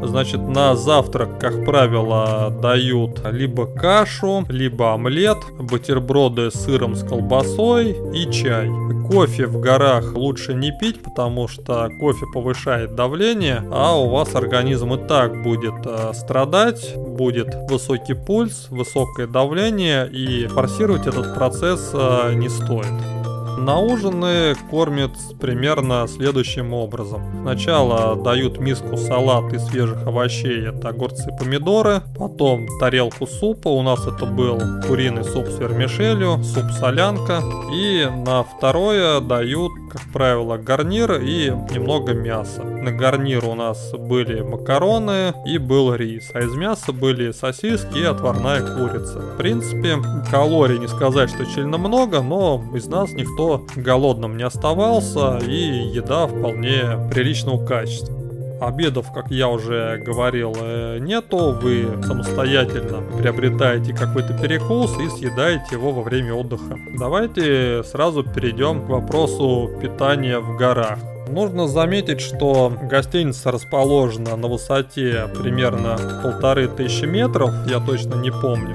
Значит, 0.02 0.40
на 0.40 0.76
завтрак, 0.76 1.38
как 1.38 1.64
правило, 1.64 2.50
дают 2.62 3.20
либо 3.30 3.66
кашу, 3.66 4.44
либо 4.48 4.94
омлет, 4.94 5.38
бутерброды 5.58 6.50
с 6.50 6.54
сыром 6.54 6.94
с 6.94 7.02
колбасой 7.02 7.96
и 8.14 8.30
чай. 8.30 8.68
Кофе 9.10 9.46
в 9.46 9.60
горах 9.60 10.14
лучше 10.14 10.54
не 10.54 10.72
пить, 10.72 11.02
потому 11.02 11.48
что 11.48 11.88
кофе 12.00 12.26
повышает 12.32 12.94
давление, 12.94 13.62
а 13.70 13.96
у 13.98 14.08
вас 14.08 14.34
организм 14.34 14.94
и 14.94 15.08
так 15.08 15.42
будет 15.42 15.74
э, 15.84 16.12
страдать, 16.12 16.94
будет 16.96 17.54
высокий 17.70 18.14
пульс, 18.14 18.66
высокое 18.70 19.28
давление, 19.28 20.08
и 20.08 20.46
форсировать 20.48 21.06
этот 21.06 21.34
процесс 21.34 21.90
э, 21.94 22.34
не 22.34 22.48
стоит. 22.48 23.15
На 23.56 23.78
ужины 23.78 24.54
кормят 24.70 25.12
примерно 25.40 26.06
следующим 26.06 26.74
образом. 26.74 27.22
Сначала 27.40 28.14
дают 28.14 28.58
миску 28.58 28.96
салат 28.96 29.52
из 29.54 29.64
свежих 29.66 30.06
овощей, 30.06 30.68
это 30.68 30.90
огурцы 30.90 31.30
и 31.30 31.38
помидоры. 31.38 32.02
Потом 32.18 32.66
тарелку 32.78 33.26
супа, 33.26 33.68
у 33.68 33.82
нас 33.82 34.06
это 34.06 34.26
был 34.26 34.60
куриный 34.86 35.24
суп 35.24 35.46
с 35.46 35.58
вермишелью, 35.58 36.42
суп-солянка. 36.44 37.42
И 37.72 38.06
на 38.26 38.44
второе 38.44 39.20
дают, 39.20 39.72
как 39.90 40.02
правило, 40.12 40.58
гарнир 40.58 41.14
и 41.14 41.50
немного 41.72 42.12
мяса. 42.12 42.62
На 42.62 42.92
гарнир 42.92 43.44
у 43.46 43.54
нас 43.54 43.92
были 43.92 44.42
макароны 44.42 45.32
и 45.46 45.58
был 45.58 45.94
рис, 45.94 46.30
а 46.34 46.40
из 46.40 46.54
мяса 46.54 46.92
были 46.92 47.32
сосиски 47.32 47.98
и 47.98 48.04
отварная 48.04 48.60
курица. 48.60 49.20
В 49.20 49.36
принципе, 49.38 49.96
калорий 50.30 50.78
не 50.78 50.88
сказать, 50.88 51.30
что 51.30 51.44
сильно 51.46 51.78
много, 51.78 52.20
но 52.20 52.62
из 52.74 52.86
нас 52.86 53.12
никто 53.12 53.45
голодным 53.76 54.36
не 54.36 54.44
оставался 54.44 55.38
и 55.38 55.88
еда 55.94 56.26
вполне 56.26 57.08
приличного 57.10 57.64
качества. 57.64 58.14
Обедов, 58.60 59.12
как 59.12 59.30
я 59.30 59.48
уже 59.48 59.98
говорил, 59.98 60.56
э, 60.58 60.98
нету, 60.98 61.52
вы 61.60 61.88
самостоятельно 62.02 63.02
приобретаете 63.18 63.92
какой-то 63.92 64.32
перекус 64.32 64.98
и 64.98 65.10
съедаете 65.10 65.66
его 65.72 65.92
во 65.92 66.02
время 66.02 66.32
отдыха. 66.32 66.78
Давайте 66.98 67.82
сразу 67.84 68.22
перейдем 68.22 68.86
к 68.86 68.88
вопросу 68.88 69.70
питания 69.80 70.38
в 70.38 70.56
горах. 70.56 70.98
Нужно 71.28 71.66
заметить, 71.68 72.20
что 72.20 72.72
гостиница 72.82 73.50
расположена 73.50 74.36
на 74.36 74.48
высоте 74.48 75.28
примерно 75.38 75.98
полторы 76.22 76.68
тысячи 76.68 77.04
метров, 77.04 77.50
я 77.66 77.80
точно 77.80 78.14
не 78.14 78.30
помню. 78.30 78.74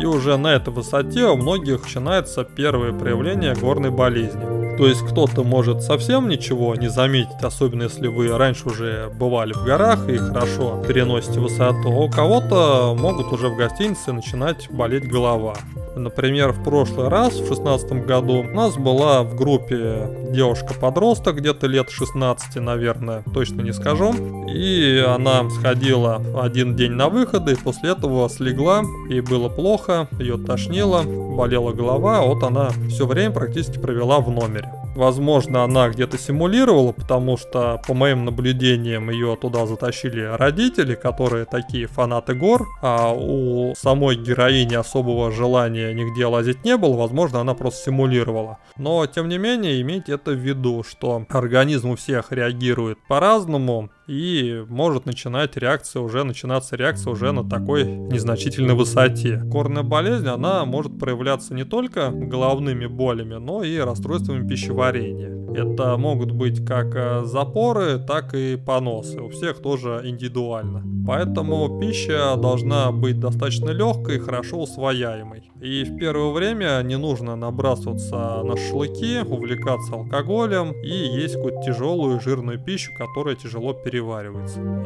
И 0.00 0.04
уже 0.04 0.36
на 0.36 0.54
этой 0.54 0.72
высоте 0.72 1.24
у 1.24 1.36
многих 1.36 1.82
начинается 1.82 2.44
первое 2.44 2.92
проявление 2.92 3.54
горной 3.54 3.90
болезни. 3.90 4.76
То 4.78 4.86
есть 4.86 5.04
кто-то 5.04 5.42
может 5.42 5.82
совсем 5.82 6.28
ничего 6.28 6.76
не 6.76 6.86
заметить, 6.86 7.42
особенно 7.42 7.84
если 7.84 8.06
вы 8.06 8.28
раньше 8.38 8.68
уже 8.68 9.10
бывали 9.12 9.52
в 9.52 9.64
горах 9.64 10.08
и 10.08 10.16
хорошо 10.18 10.84
переносите 10.86 11.40
высоту, 11.40 11.90
а 11.90 12.04
у 12.04 12.08
кого-то 12.08 12.96
могут 12.96 13.32
уже 13.32 13.48
в 13.48 13.56
гостинице 13.56 14.12
начинать 14.12 14.68
болеть 14.70 15.08
голова. 15.08 15.56
Например, 15.98 16.52
в 16.52 16.62
прошлый 16.62 17.08
раз, 17.08 17.32
в 17.34 17.46
2016 17.46 18.06
году, 18.06 18.40
у 18.40 18.44
нас 18.44 18.76
была 18.76 19.24
в 19.24 19.34
группе 19.34 20.08
девушка-подросток, 20.30 21.36
где-то 21.36 21.66
лет 21.66 21.90
16, 21.90 22.56
наверное, 22.56 23.24
точно 23.34 23.62
не 23.62 23.72
скажу. 23.72 24.14
И 24.48 25.04
она 25.06 25.50
сходила 25.50 26.22
один 26.40 26.76
день 26.76 26.92
на 26.92 27.08
выходы, 27.08 27.52
и 27.52 27.56
после 27.56 27.90
этого 27.90 28.28
слегла, 28.28 28.82
ей 29.08 29.20
было 29.20 29.48
плохо, 29.48 29.87
ее 30.18 30.38
тошнило, 30.38 31.02
болела 31.02 31.72
голова, 31.72 32.18
а 32.18 32.22
вот 32.22 32.42
она 32.42 32.70
все 32.88 33.06
время 33.06 33.32
практически 33.32 33.78
провела 33.78 34.20
в 34.20 34.30
номере. 34.30 34.70
Возможно, 34.94 35.62
она 35.62 35.88
где-то 35.90 36.18
симулировала, 36.18 36.90
потому 36.90 37.36
что, 37.36 37.80
по 37.86 37.94
моим 37.94 38.24
наблюдениям, 38.24 39.10
ее 39.10 39.36
туда 39.40 39.64
затащили 39.64 40.22
родители, 40.22 40.96
которые 40.96 41.44
такие 41.44 41.86
фанаты 41.86 42.34
гор, 42.34 42.66
а 42.82 43.12
у 43.12 43.74
самой 43.76 44.16
героини 44.16 44.74
особого 44.74 45.30
желания 45.30 45.94
нигде 45.94 46.26
лазить 46.26 46.64
не 46.64 46.76
было, 46.76 46.96
возможно, 46.96 47.40
она 47.40 47.54
просто 47.54 47.84
симулировала. 47.84 48.58
Но, 48.76 49.06
тем 49.06 49.28
не 49.28 49.38
менее, 49.38 49.80
имейте 49.80 50.14
это 50.14 50.32
в 50.32 50.38
виду, 50.38 50.82
что 50.82 51.24
организм 51.28 51.90
у 51.90 51.96
всех 51.96 52.32
реагирует 52.32 52.98
по-разному, 53.08 53.90
и 54.08 54.64
может 54.68 55.06
начинать 55.06 55.56
реакция 55.56 56.00
уже, 56.00 56.24
начинаться 56.24 56.76
реакция 56.76 57.12
уже 57.12 57.30
на 57.30 57.48
такой 57.48 57.84
незначительной 57.84 58.74
высоте. 58.74 59.36
Горная 59.44 59.82
болезнь, 59.82 60.26
она 60.26 60.64
может 60.64 60.98
проявляться 60.98 61.54
не 61.54 61.64
только 61.64 62.10
головными 62.10 62.86
болями, 62.86 63.34
но 63.34 63.62
и 63.62 63.76
расстройствами 63.78 64.48
пищеварения. 64.48 65.38
Это 65.54 65.96
могут 65.96 66.30
быть 66.32 66.64
как 66.64 66.94
э, 66.94 67.22
запоры, 67.24 67.98
так 67.98 68.34
и 68.34 68.56
поносы. 68.56 69.20
У 69.20 69.30
всех 69.30 69.60
тоже 69.60 70.02
индивидуально. 70.04 70.84
Поэтому 71.06 71.80
пища 71.80 72.36
должна 72.36 72.92
быть 72.92 73.18
достаточно 73.18 73.70
легкой 73.70 74.18
хорошо 74.18 74.58
усвояемой. 74.60 75.50
И 75.60 75.84
в 75.84 75.96
первое 75.96 76.32
время 76.32 76.80
не 76.84 76.96
нужно 76.96 77.34
набрасываться 77.34 78.42
на 78.44 78.56
шашлыки, 78.56 79.20
увлекаться 79.20 79.94
алкоголем 79.94 80.72
и 80.82 80.90
есть 80.90 81.34
какую-то 81.34 81.62
тяжелую 81.62 82.20
жирную 82.20 82.62
пищу, 82.62 82.92
которая 82.96 83.34
тяжело 83.34 83.72
переваривается. 83.72 83.97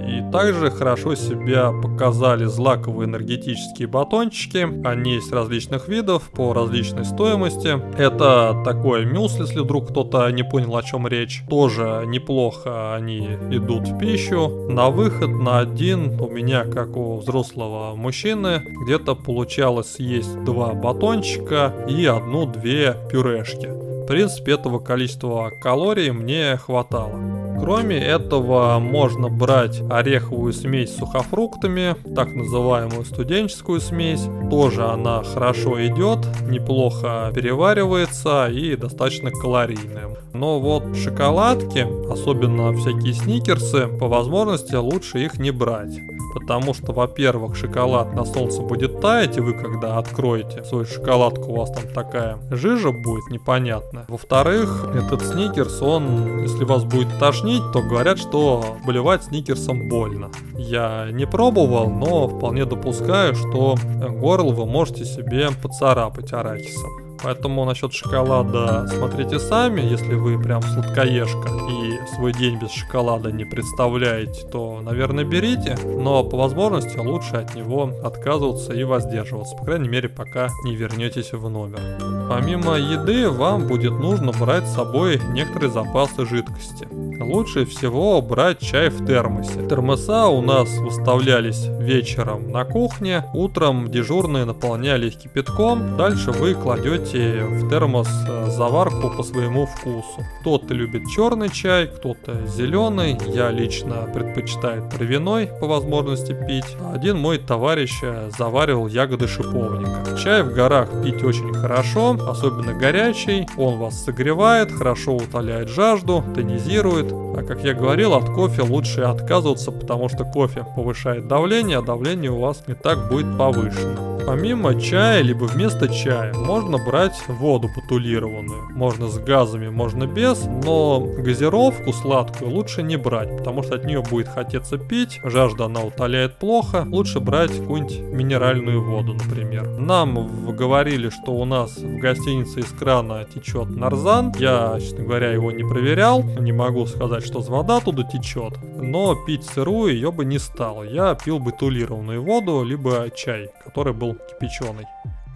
И 0.06 0.32
также 0.32 0.70
хорошо 0.70 1.14
себя 1.14 1.72
показали 1.72 2.44
злаковые 2.44 3.08
энергетические 3.08 3.88
батончики. 3.88 4.68
Они 4.86 5.14
есть 5.14 5.32
различных 5.32 5.88
видов 5.88 6.30
по 6.30 6.52
различной 6.52 7.04
стоимости. 7.04 7.80
Это 7.98 8.62
такой 8.64 9.04
мюсли, 9.04 9.42
если 9.42 9.60
вдруг 9.60 9.90
кто-то 9.90 10.30
не 10.30 10.42
понял, 10.42 10.76
о 10.76 10.82
чем 10.82 11.06
речь. 11.06 11.42
Тоже 11.48 12.04
неплохо 12.06 12.94
они 12.94 13.26
идут 13.50 13.88
в 13.88 13.98
пищу. 13.98 14.68
На 14.68 14.90
выход 14.90 15.30
на 15.30 15.60
один 15.60 16.20
у 16.20 16.28
меня, 16.28 16.64
как 16.64 16.96
у 16.96 17.16
взрослого 17.16 17.94
мужчины, 17.94 18.62
где-то 18.84 19.14
получалось 19.14 19.94
съесть 19.94 20.44
два 20.44 20.72
батончика 20.74 21.72
и 21.88 22.06
одну-две 22.06 22.96
пюрешки. 23.10 23.68
В 24.02 24.06
принципе, 24.06 24.52
этого 24.52 24.78
количества 24.80 25.50
калорий 25.62 26.10
мне 26.10 26.56
хватало. 26.56 27.41
Кроме 27.62 27.96
этого, 27.96 28.80
можно 28.80 29.28
брать 29.28 29.80
ореховую 29.88 30.52
смесь 30.52 30.92
с 30.92 30.98
сухофруктами, 30.98 31.94
так 32.12 32.34
называемую 32.34 33.04
студенческую 33.04 33.80
смесь. 33.80 34.26
Тоже 34.50 34.84
она 34.84 35.22
хорошо 35.22 35.80
идет, 35.86 36.18
неплохо 36.48 37.30
переваривается 37.32 38.48
и 38.48 38.74
достаточно 38.74 39.30
калорийная. 39.30 40.10
Но 40.34 40.58
вот 40.58 40.96
шоколадки, 40.96 41.86
особенно 42.10 42.72
всякие 42.72 43.12
сникерсы, 43.12 43.86
по 43.86 44.08
возможности 44.08 44.74
лучше 44.74 45.20
их 45.24 45.38
не 45.38 45.52
брать. 45.52 46.00
Потому 46.34 46.72
что, 46.72 46.92
во-первых, 46.92 47.56
шоколад 47.56 48.14
на 48.14 48.24
солнце 48.24 48.62
будет 48.62 49.00
таять, 49.00 49.36
и 49.36 49.40
вы 49.40 49.52
когда 49.52 49.98
откроете 49.98 50.64
свою 50.64 50.86
шоколадку, 50.86 51.52
у 51.52 51.56
вас 51.56 51.70
там 51.70 51.84
такая 51.92 52.38
жижа 52.50 52.90
будет 52.90 53.28
непонятная. 53.30 54.06
Во-вторых, 54.08 54.88
этот 54.94 55.22
сникерс, 55.22 55.82
он, 55.82 56.40
если 56.40 56.64
вас 56.64 56.84
будет 56.84 57.18
тошнить, 57.18 57.51
то 57.72 57.82
говорят, 57.82 58.18
что 58.18 58.76
болевать 58.84 59.24
сникерсом 59.24 59.88
больно. 59.88 60.30
Я 60.56 61.08
не 61.12 61.26
пробовал, 61.26 61.90
но 61.90 62.28
вполне 62.28 62.64
допускаю, 62.64 63.34
что 63.34 63.76
горло 64.20 64.52
вы 64.52 64.66
можете 64.66 65.04
себе 65.04 65.48
поцарапать 65.62 66.32
арахисом. 66.32 67.11
Поэтому 67.22 67.64
насчет 67.64 67.92
шоколада 67.92 68.86
смотрите 68.88 69.38
сами, 69.38 69.80
если 69.80 70.14
вы 70.14 70.40
прям 70.42 70.62
сладкоежка 70.62 71.48
и 71.70 72.14
свой 72.14 72.32
день 72.32 72.58
без 72.58 72.70
шоколада 72.70 73.30
не 73.30 73.44
представляете, 73.44 74.46
то, 74.50 74.80
наверное, 74.80 75.24
берите, 75.24 75.76
но 75.84 76.24
по 76.24 76.36
возможности 76.36 76.98
лучше 76.98 77.36
от 77.36 77.54
него 77.54 77.90
отказываться 78.02 78.72
и 78.72 78.84
воздерживаться, 78.84 79.56
по 79.56 79.64
крайней 79.64 79.88
мере, 79.88 80.08
пока 80.08 80.48
не 80.64 80.74
вернетесь 80.74 81.32
в 81.32 81.48
номер. 81.48 81.80
Помимо 82.28 82.76
еды, 82.76 83.30
вам 83.30 83.66
будет 83.66 83.92
нужно 83.92 84.32
брать 84.32 84.66
с 84.66 84.74
собой 84.74 85.20
некоторые 85.30 85.70
запасы 85.70 86.26
жидкости. 86.26 86.88
Лучше 87.20 87.66
всего 87.66 88.20
брать 88.20 88.58
чай 88.58 88.88
в 88.88 89.06
термосе. 89.06 89.66
Термоса 89.68 90.26
у 90.26 90.40
нас 90.40 90.68
выставлялись 90.78 91.66
вечером 91.66 92.50
на 92.50 92.64
кухне, 92.64 93.24
утром 93.32 93.90
дежурные 93.90 94.44
наполняли 94.44 95.08
их 95.08 95.18
кипятком, 95.18 95.96
дальше 95.96 96.32
вы 96.32 96.54
кладете 96.54 97.11
в 97.18 97.68
термос 97.68 98.08
э, 98.28 98.46
заварку 98.50 99.10
по 99.10 99.22
своему 99.22 99.66
вкусу. 99.66 100.24
Кто-то 100.40 100.74
любит 100.74 101.02
черный 101.08 101.48
чай, 101.48 101.86
кто-то 101.86 102.46
зеленый, 102.46 103.18
я 103.26 103.50
лично 103.50 104.08
предпочитаю 104.12 104.88
травяной 104.88 105.48
по 105.60 105.66
возможности 105.66 106.36
пить. 106.46 106.76
Один 106.92 107.18
мой 107.18 107.38
товарищ 107.38 108.00
э, 108.02 108.30
заваривал 108.36 108.86
ягоды 108.86 109.28
шиповника. 109.28 110.16
Чай 110.16 110.42
в 110.42 110.52
горах 110.54 110.88
пить 111.02 111.22
очень 111.22 111.52
хорошо, 111.54 112.16
особенно 112.28 112.74
горячий, 112.74 113.46
он 113.56 113.78
вас 113.78 114.04
согревает, 114.04 114.72
хорошо 114.72 115.16
утоляет 115.16 115.68
жажду, 115.68 116.24
тонизирует, 116.34 117.12
а 117.12 117.42
как 117.46 117.64
я 117.64 117.74
говорил, 117.74 118.14
от 118.14 118.26
кофе 118.26 118.62
лучше 118.62 119.02
отказываться, 119.02 119.72
потому 119.72 120.08
что 120.08 120.24
кофе 120.24 120.64
повышает 120.76 121.28
давление, 121.28 121.78
а 121.78 121.82
давление 121.82 122.30
у 122.30 122.38
вас 122.38 122.64
не 122.66 122.74
так 122.74 123.08
будет 123.08 123.36
повышено. 123.36 124.11
Помимо 124.26 124.80
чая, 124.80 125.22
либо 125.22 125.44
вместо 125.44 125.88
чая, 125.88 126.32
можно 126.34 126.78
брать 126.78 127.20
воду 127.28 127.68
бутулированную. 127.74 128.70
Можно 128.70 129.08
с 129.08 129.18
газами, 129.18 129.68
можно 129.68 130.06
без, 130.06 130.44
но 130.44 131.00
газировку 131.00 131.92
сладкую 131.92 132.50
лучше 132.50 132.82
не 132.82 132.96
брать, 132.96 133.36
потому 133.36 133.62
что 133.62 133.74
от 133.74 133.84
нее 133.84 134.02
будет 134.02 134.28
хотеться 134.28 134.78
пить, 134.78 135.20
жажда 135.24 135.66
она 135.66 135.80
утоляет 135.80 136.36
плохо, 136.36 136.86
лучше 136.88 137.20
брать 137.20 137.50
какую-нибудь 137.58 138.00
минеральную 138.12 138.82
воду, 138.82 139.14
например. 139.14 139.66
Нам 139.78 140.54
говорили, 140.56 141.08
что 141.08 141.32
у 141.32 141.44
нас 141.44 141.76
в 141.76 141.98
гостинице 141.98 142.60
из 142.60 142.72
крана 142.72 143.24
течет 143.24 143.70
нарзан, 143.70 144.32
я, 144.38 144.78
честно 144.80 145.04
говоря, 145.04 145.32
его 145.32 145.50
не 145.50 145.64
проверял, 145.64 146.22
не 146.22 146.52
могу 146.52 146.86
сказать, 146.86 147.24
что 147.24 147.40
вода 147.40 147.80
туда 147.80 148.04
течет, 148.04 148.54
но 148.76 149.14
пить 149.14 149.44
сырую 149.44 149.94
ее 149.94 150.12
бы 150.12 150.24
не 150.24 150.38
стал, 150.38 150.84
я 150.84 151.14
пил 151.14 151.38
бутулированную 151.38 152.22
воду, 152.22 152.62
либо 152.62 153.08
чай, 153.14 153.50
который 153.64 153.92
был 153.92 154.11
кипяченый. 154.28 154.86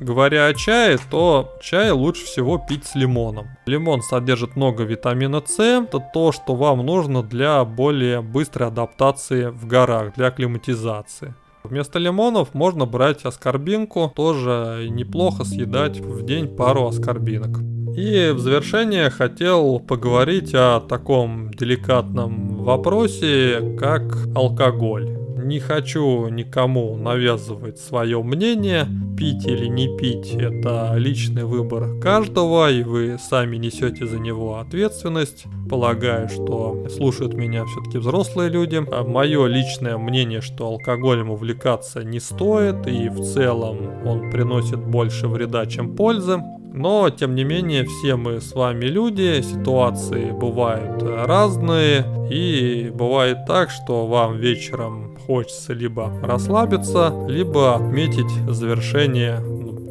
Говоря 0.01 0.47
о 0.47 0.55
чае, 0.55 0.99
то 1.11 1.57
чай 1.63 1.91
лучше 1.91 2.27
всего 2.27 2.59
пить 2.59 2.85
с 2.85 2.95
лимоном. 2.95 3.49
Лимон 3.65 4.03
содержит 4.03 4.55
много 4.55 4.83
витамина 4.83 5.43
С, 5.47 5.59
это 5.59 6.01
то, 6.13 6.33
что 6.33 6.55
вам 6.55 6.85
нужно 6.85 7.23
для 7.23 7.65
более 7.65 8.21
быстрой 8.21 8.69
адаптации 8.69 9.47
в 9.47 9.67
горах, 9.67 10.15
для 10.15 10.27
акклиматизации. 10.27 11.35
Вместо 11.65 11.99
лимонов 11.99 12.53
можно 12.53 12.85
брать 12.85 13.25
аскорбинку, 13.25 14.13
тоже 14.15 14.87
неплохо 14.91 15.45
съедать 15.45 15.99
в 15.99 16.25
день 16.25 16.55
пару 16.55 16.87
аскорбинок. 16.87 17.59
И 17.97 18.33
в 18.35 18.39
завершение 18.39 19.09
хотел 19.09 19.81
поговорить 19.81 20.55
о 20.55 20.81
таком 20.81 21.51
деликатном 21.51 22.63
вопросе, 22.63 23.77
как 23.79 24.03
алкоголь 24.35 25.26
не 25.47 25.61
хочу 25.61 26.29
никому 26.29 26.97
навязывать 26.97 27.79
свое 27.79 28.23
мнение. 28.23 28.87
Пить 29.17 29.47
или 29.47 29.67
не 29.67 29.97
пить– 29.97 30.35
это 30.35 30.95
личный 30.97 31.45
выбор 31.45 31.99
каждого, 32.01 32.71
и 32.71 32.83
вы 32.83 33.17
сами 33.19 33.57
несете 33.57 34.07
за 34.07 34.19
него 34.19 34.59
ответственность. 34.59 35.45
Полагаю, 35.71 36.29
что 36.29 36.87
слушают 36.91 37.35
меня 37.35 37.65
все-таки 37.65 37.99
взрослые 37.99 38.51
люди. 38.51 38.85
А 38.91 39.05
мое 39.05 39.47
личное 39.47 39.97
мнение, 39.97 40.41
что 40.41 40.67
алкоголем 40.67 41.31
увлекаться 41.31 42.03
не 42.03 42.21
стоит, 42.21 42.87
и 42.87 43.09
в 43.09 43.23
целом 43.23 44.05
он 44.05 44.31
приносит 44.31 44.81
больше 44.81 45.29
вреда, 45.29 45.65
чем 45.67 45.95
пользы. 45.95 46.43
Но, 46.77 47.09
тем 47.09 47.35
не 47.35 47.43
менее, 47.43 47.85
все 47.85 48.17
мы 48.17 48.43
с 48.43 48.53
вами 48.55 48.85
люди, 48.85 49.41
ситуации 49.41 50.31
бывают 50.31 51.03
разные, 51.03 52.05
и 52.31 52.91
бывает 52.95 53.39
так, 53.47 53.71
что 53.71 54.07
вам 54.07 54.37
вечером 54.37 55.17
хочется 55.27 55.73
либо 55.73 56.13
расслабиться, 56.23 57.15
либо 57.29 57.77
отметить 57.77 58.31
завершение 58.47 59.41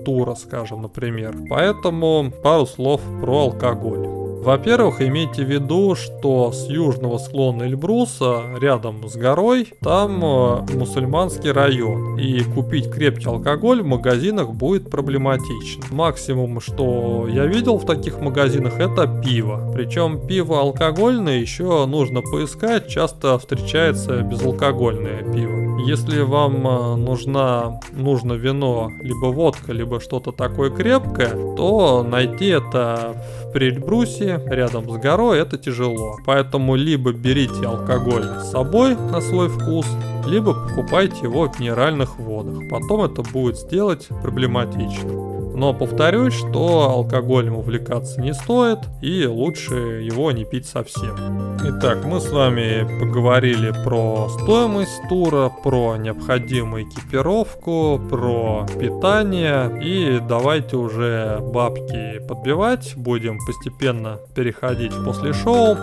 тура, 0.05 0.35
скажем, 0.35 0.83
например. 0.83 1.35
Поэтому 1.49 2.31
пару 2.43 2.67
слов 2.67 3.01
про 3.19 3.45
алкоголь. 3.45 4.24
Во-первых, 4.45 5.01
имейте 5.01 5.43
в 5.43 5.49
виду, 5.49 5.95
что 5.95 6.51
с 6.51 6.69
южного 6.69 7.17
склона 7.17 7.63
Эльбруса, 7.63 8.43
рядом 8.61 9.09
с 9.09 9.15
горой, 9.15 9.73
там 9.81 10.23
э, 10.23 10.61
мусульманский 10.75 11.51
район. 11.51 12.19
И 12.19 12.43
купить 12.43 12.91
крепкий 12.91 13.27
алкоголь 13.27 13.81
в 13.81 13.87
магазинах 13.87 14.51
будет 14.51 14.91
проблематично. 14.91 15.85
Максимум, 15.89 16.61
что 16.61 17.27
я 17.27 17.47
видел 17.47 17.79
в 17.79 17.87
таких 17.87 18.19
магазинах, 18.21 18.79
это 18.79 19.07
пиво. 19.07 19.71
Причем 19.73 20.27
пиво 20.27 20.59
алкогольное 20.59 21.39
еще 21.39 21.87
нужно 21.87 22.21
поискать, 22.21 22.87
часто 22.87 23.39
встречается 23.39 24.21
безалкогольное 24.21 25.23
пиво. 25.23 25.79
Если 25.87 26.21
вам 26.21 26.67
э, 26.67 26.95
нужна, 26.97 27.79
нужно 27.93 28.33
вино, 28.33 28.91
либо 29.01 29.25
водка, 29.25 29.73
либо 29.73 29.99
что-то 29.99 30.31
такое 30.31 30.69
крепкое, 30.69 31.31
то 31.55 32.03
найти 32.07 32.45
это 32.45 33.15
в 33.55 33.57
Прельбрусе 33.57 34.41
рядом 34.47 34.89
с 34.89 34.97
горой 34.97 35.39
это 35.39 35.57
тяжело. 35.57 36.17
Поэтому 36.25 36.75
либо 36.75 37.13
берите 37.13 37.65
алкоголь 37.65 38.25
с 38.41 38.51
собой 38.51 38.97
на 38.97 39.21
свой 39.21 39.47
вкус, 39.47 39.87
либо 40.27 40.53
покупайте 40.53 41.19
его 41.23 41.49
в 41.49 41.57
минеральных 41.57 42.19
водах. 42.19 42.69
Потом 42.69 43.05
это 43.05 43.21
будет 43.21 43.57
сделать 43.57 44.09
проблематично. 44.21 45.34
Но 45.55 45.73
повторюсь, 45.73 46.33
что 46.33 46.89
алкоголем 46.89 47.55
увлекаться 47.55 48.19
не 48.19 48.33
стоит 48.33 48.79
и 49.01 49.25
лучше 49.25 49.73
его 49.73 50.31
не 50.31 50.43
пить 50.43 50.67
совсем. 50.67 51.57
Итак, 51.63 52.03
мы 52.03 52.19
с 52.19 52.29
вами 52.29 52.85
поговорили 52.99 53.73
про 53.83 54.27
стоимость 54.29 55.01
тура, 55.07 55.49
про 55.63 55.95
необходимую 55.95 56.83
экипировку, 56.83 58.01
про 58.09 58.65
питание 58.77 59.79
и 59.81 60.19
давайте 60.19 60.75
уже 60.75 61.39
бабки 61.41 62.19
подбивать, 62.27 62.93
будем 62.97 63.39
постепенно 63.45 64.19
переходить 64.35 64.93
после 65.05 65.31
шоу. 65.31 65.77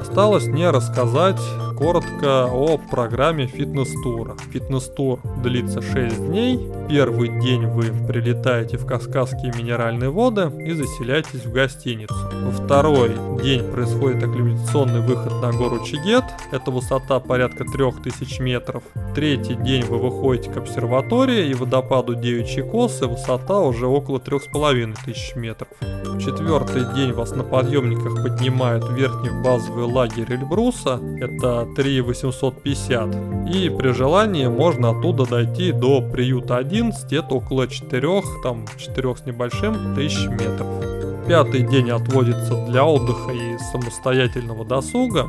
Осталось 0.00 0.46
мне 0.46 0.70
рассказать 0.70 1.40
коротко 1.76 2.46
о 2.46 2.78
программе 2.78 3.46
фитнес-тура. 3.46 4.36
Фитнес-тур 4.50 5.20
длится 5.42 5.82
6 5.82 6.26
дней. 6.26 6.68
Первый 6.88 7.40
день 7.40 7.66
вы 7.66 7.92
прилетаете 8.06 8.78
в 8.78 8.86
Кавказские 8.86 9.52
минеральные 9.56 10.10
воды 10.10 10.50
и 10.64 10.72
заселяетесь 10.72 11.44
в 11.44 11.52
гостиницу. 11.52 12.14
Во 12.44 12.50
второй 12.50 13.10
день 13.42 13.62
происходит 13.70 14.22
акклиматационный 14.22 15.00
выход 15.00 15.42
на 15.42 15.52
гору 15.52 15.84
Чигет. 15.84 16.24
Это 16.52 16.70
высота 16.70 17.20
порядка 17.20 17.64
3000 17.64 18.40
метров. 18.40 18.82
Третий 19.14 19.54
день 19.54 19.84
вы 19.84 19.98
выходите 19.98 20.50
к 20.50 20.56
обсерватории 20.56 21.48
и 21.50 21.54
водопаду 21.54 22.14
Девичьи 22.14 22.62
косы. 22.62 23.06
Высота 23.06 23.60
уже 23.60 23.86
около 23.86 24.18
3500 24.20 25.36
метров. 25.36 25.68
Четвертый 26.20 26.94
день 26.94 27.12
вас 27.12 27.32
на 27.32 27.44
подъемниках 27.44 28.22
поднимают 28.22 28.84
в 28.84 28.94
верхний 28.94 29.30
базовый 29.42 29.84
лагерь 29.84 30.32
Эльбруса. 30.32 31.00
Это 31.20 31.65
3850. 31.74 33.54
И 33.54 33.68
при 33.70 33.92
желании 33.92 34.46
можно 34.46 34.90
оттуда 34.90 35.26
дойти 35.26 35.72
до 35.72 36.00
приюта 36.00 36.56
11, 36.56 37.12
это 37.12 37.34
около 37.34 37.66
4, 37.68 38.22
там 38.42 38.64
4 38.76 39.16
с 39.16 39.26
небольшим 39.26 39.94
тысяч 39.94 40.26
метров. 40.28 40.66
Пятый 41.26 41.62
день 41.62 41.90
отводится 41.90 42.66
для 42.66 42.84
отдыха 42.84 43.32
и 43.32 43.58
самостоятельного 43.72 44.64
досуга. 44.64 45.28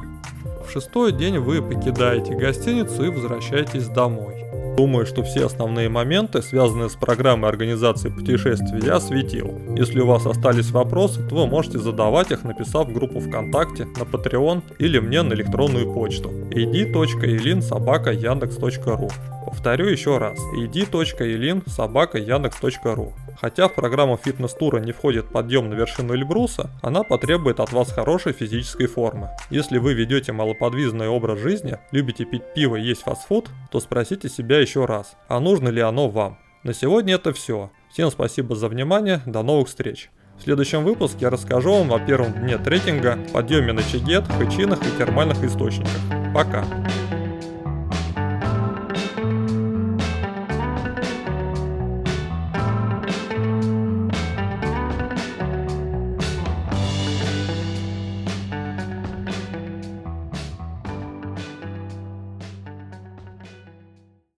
В 0.66 0.72
шестой 0.72 1.12
день 1.12 1.40
вы 1.40 1.62
покидаете 1.62 2.36
гостиницу 2.36 3.06
и 3.06 3.10
возвращаетесь 3.10 3.88
домой. 3.88 4.47
Думаю, 4.78 5.06
что 5.08 5.24
все 5.24 5.48
основные 5.48 5.90
моменты, 5.90 6.44
связанные 6.44 6.90
с 6.90 6.96
программой 6.96 7.50
организации 7.50 8.10
путешествий, 8.10 8.86
я 8.86 8.98
осветил. 8.98 9.52
Если 9.76 10.02
у 10.02 10.06
вас 10.06 10.28
остались 10.28 10.70
вопросы, 10.70 11.28
то 11.28 11.36
вы 11.36 11.48
можете 11.48 11.80
задавать 11.80 12.30
их, 12.30 12.44
написав 12.44 12.88
в 12.88 12.94
группу 12.94 13.20
ВКонтакте, 13.20 13.86
на 13.86 14.04
Patreon 14.04 14.62
или 14.78 15.00
мне 15.00 15.24
на 15.24 15.34
электронную 15.34 15.92
почту 15.92 16.30
id.elin.sobaka.yandex.ru 16.52 19.12
Повторю 19.48 19.86
еще 19.86 20.18
раз, 20.18 20.38
id.elin.sobaka.yandex.ru 20.58 23.14
Хотя 23.40 23.70
в 23.70 23.76
программу 23.76 24.18
фитнес-тура 24.18 24.80
не 24.80 24.92
входит 24.92 25.32
подъем 25.32 25.70
на 25.70 25.76
вершину 25.76 26.16
Эльбруса, 26.16 26.70
она 26.82 27.04
потребует 27.04 27.62
от 27.62 27.72
вас 27.72 27.90
хорошей 27.90 28.34
физической 28.34 28.88
формы. 28.88 29.30
Если 29.50 29.78
вы 29.78 29.94
ведете 29.94 30.34
малоподвижный 30.34 31.08
образ 31.08 31.40
жизни, 31.40 31.78
любите 31.92 32.26
пить 32.26 32.44
пиво 32.56 32.76
и 32.76 32.82
есть 32.82 33.04
фастфуд, 33.04 33.48
то 33.72 33.80
спросите 33.80 34.28
себя 34.28 34.60
еще 34.60 34.84
раз, 34.84 35.16
а 35.30 35.40
нужно 35.40 35.70
ли 35.70 35.80
оно 35.80 36.10
вам. 36.10 36.38
На 36.64 36.74
сегодня 36.74 37.16
это 37.16 37.32
все. 37.32 37.72
Всем 37.90 38.12
спасибо 38.12 38.54
за 38.54 38.68
внимание, 38.68 39.22
до 39.26 39.44
новых 39.44 39.70
встреч. 39.70 40.10
В 40.38 40.44
следующем 40.44 40.84
выпуске 40.84 41.20
я 41.22 41.30
расскажу 41.30 41.72
вам 41.72 41.94
о 41.94 42.00
первом 42.00 42.34
дне 42.34 42.58
трекинга, 42.58 43.18
подъеме 43.32 43.72
на 43.72 43.82
Чигет, 43.82 44.28
Хычинах 44.28 44.86
и 44.86 44.92
термальных 44.98 45.42
источниках. 45.42 46.02
Пока! 46.34 46.66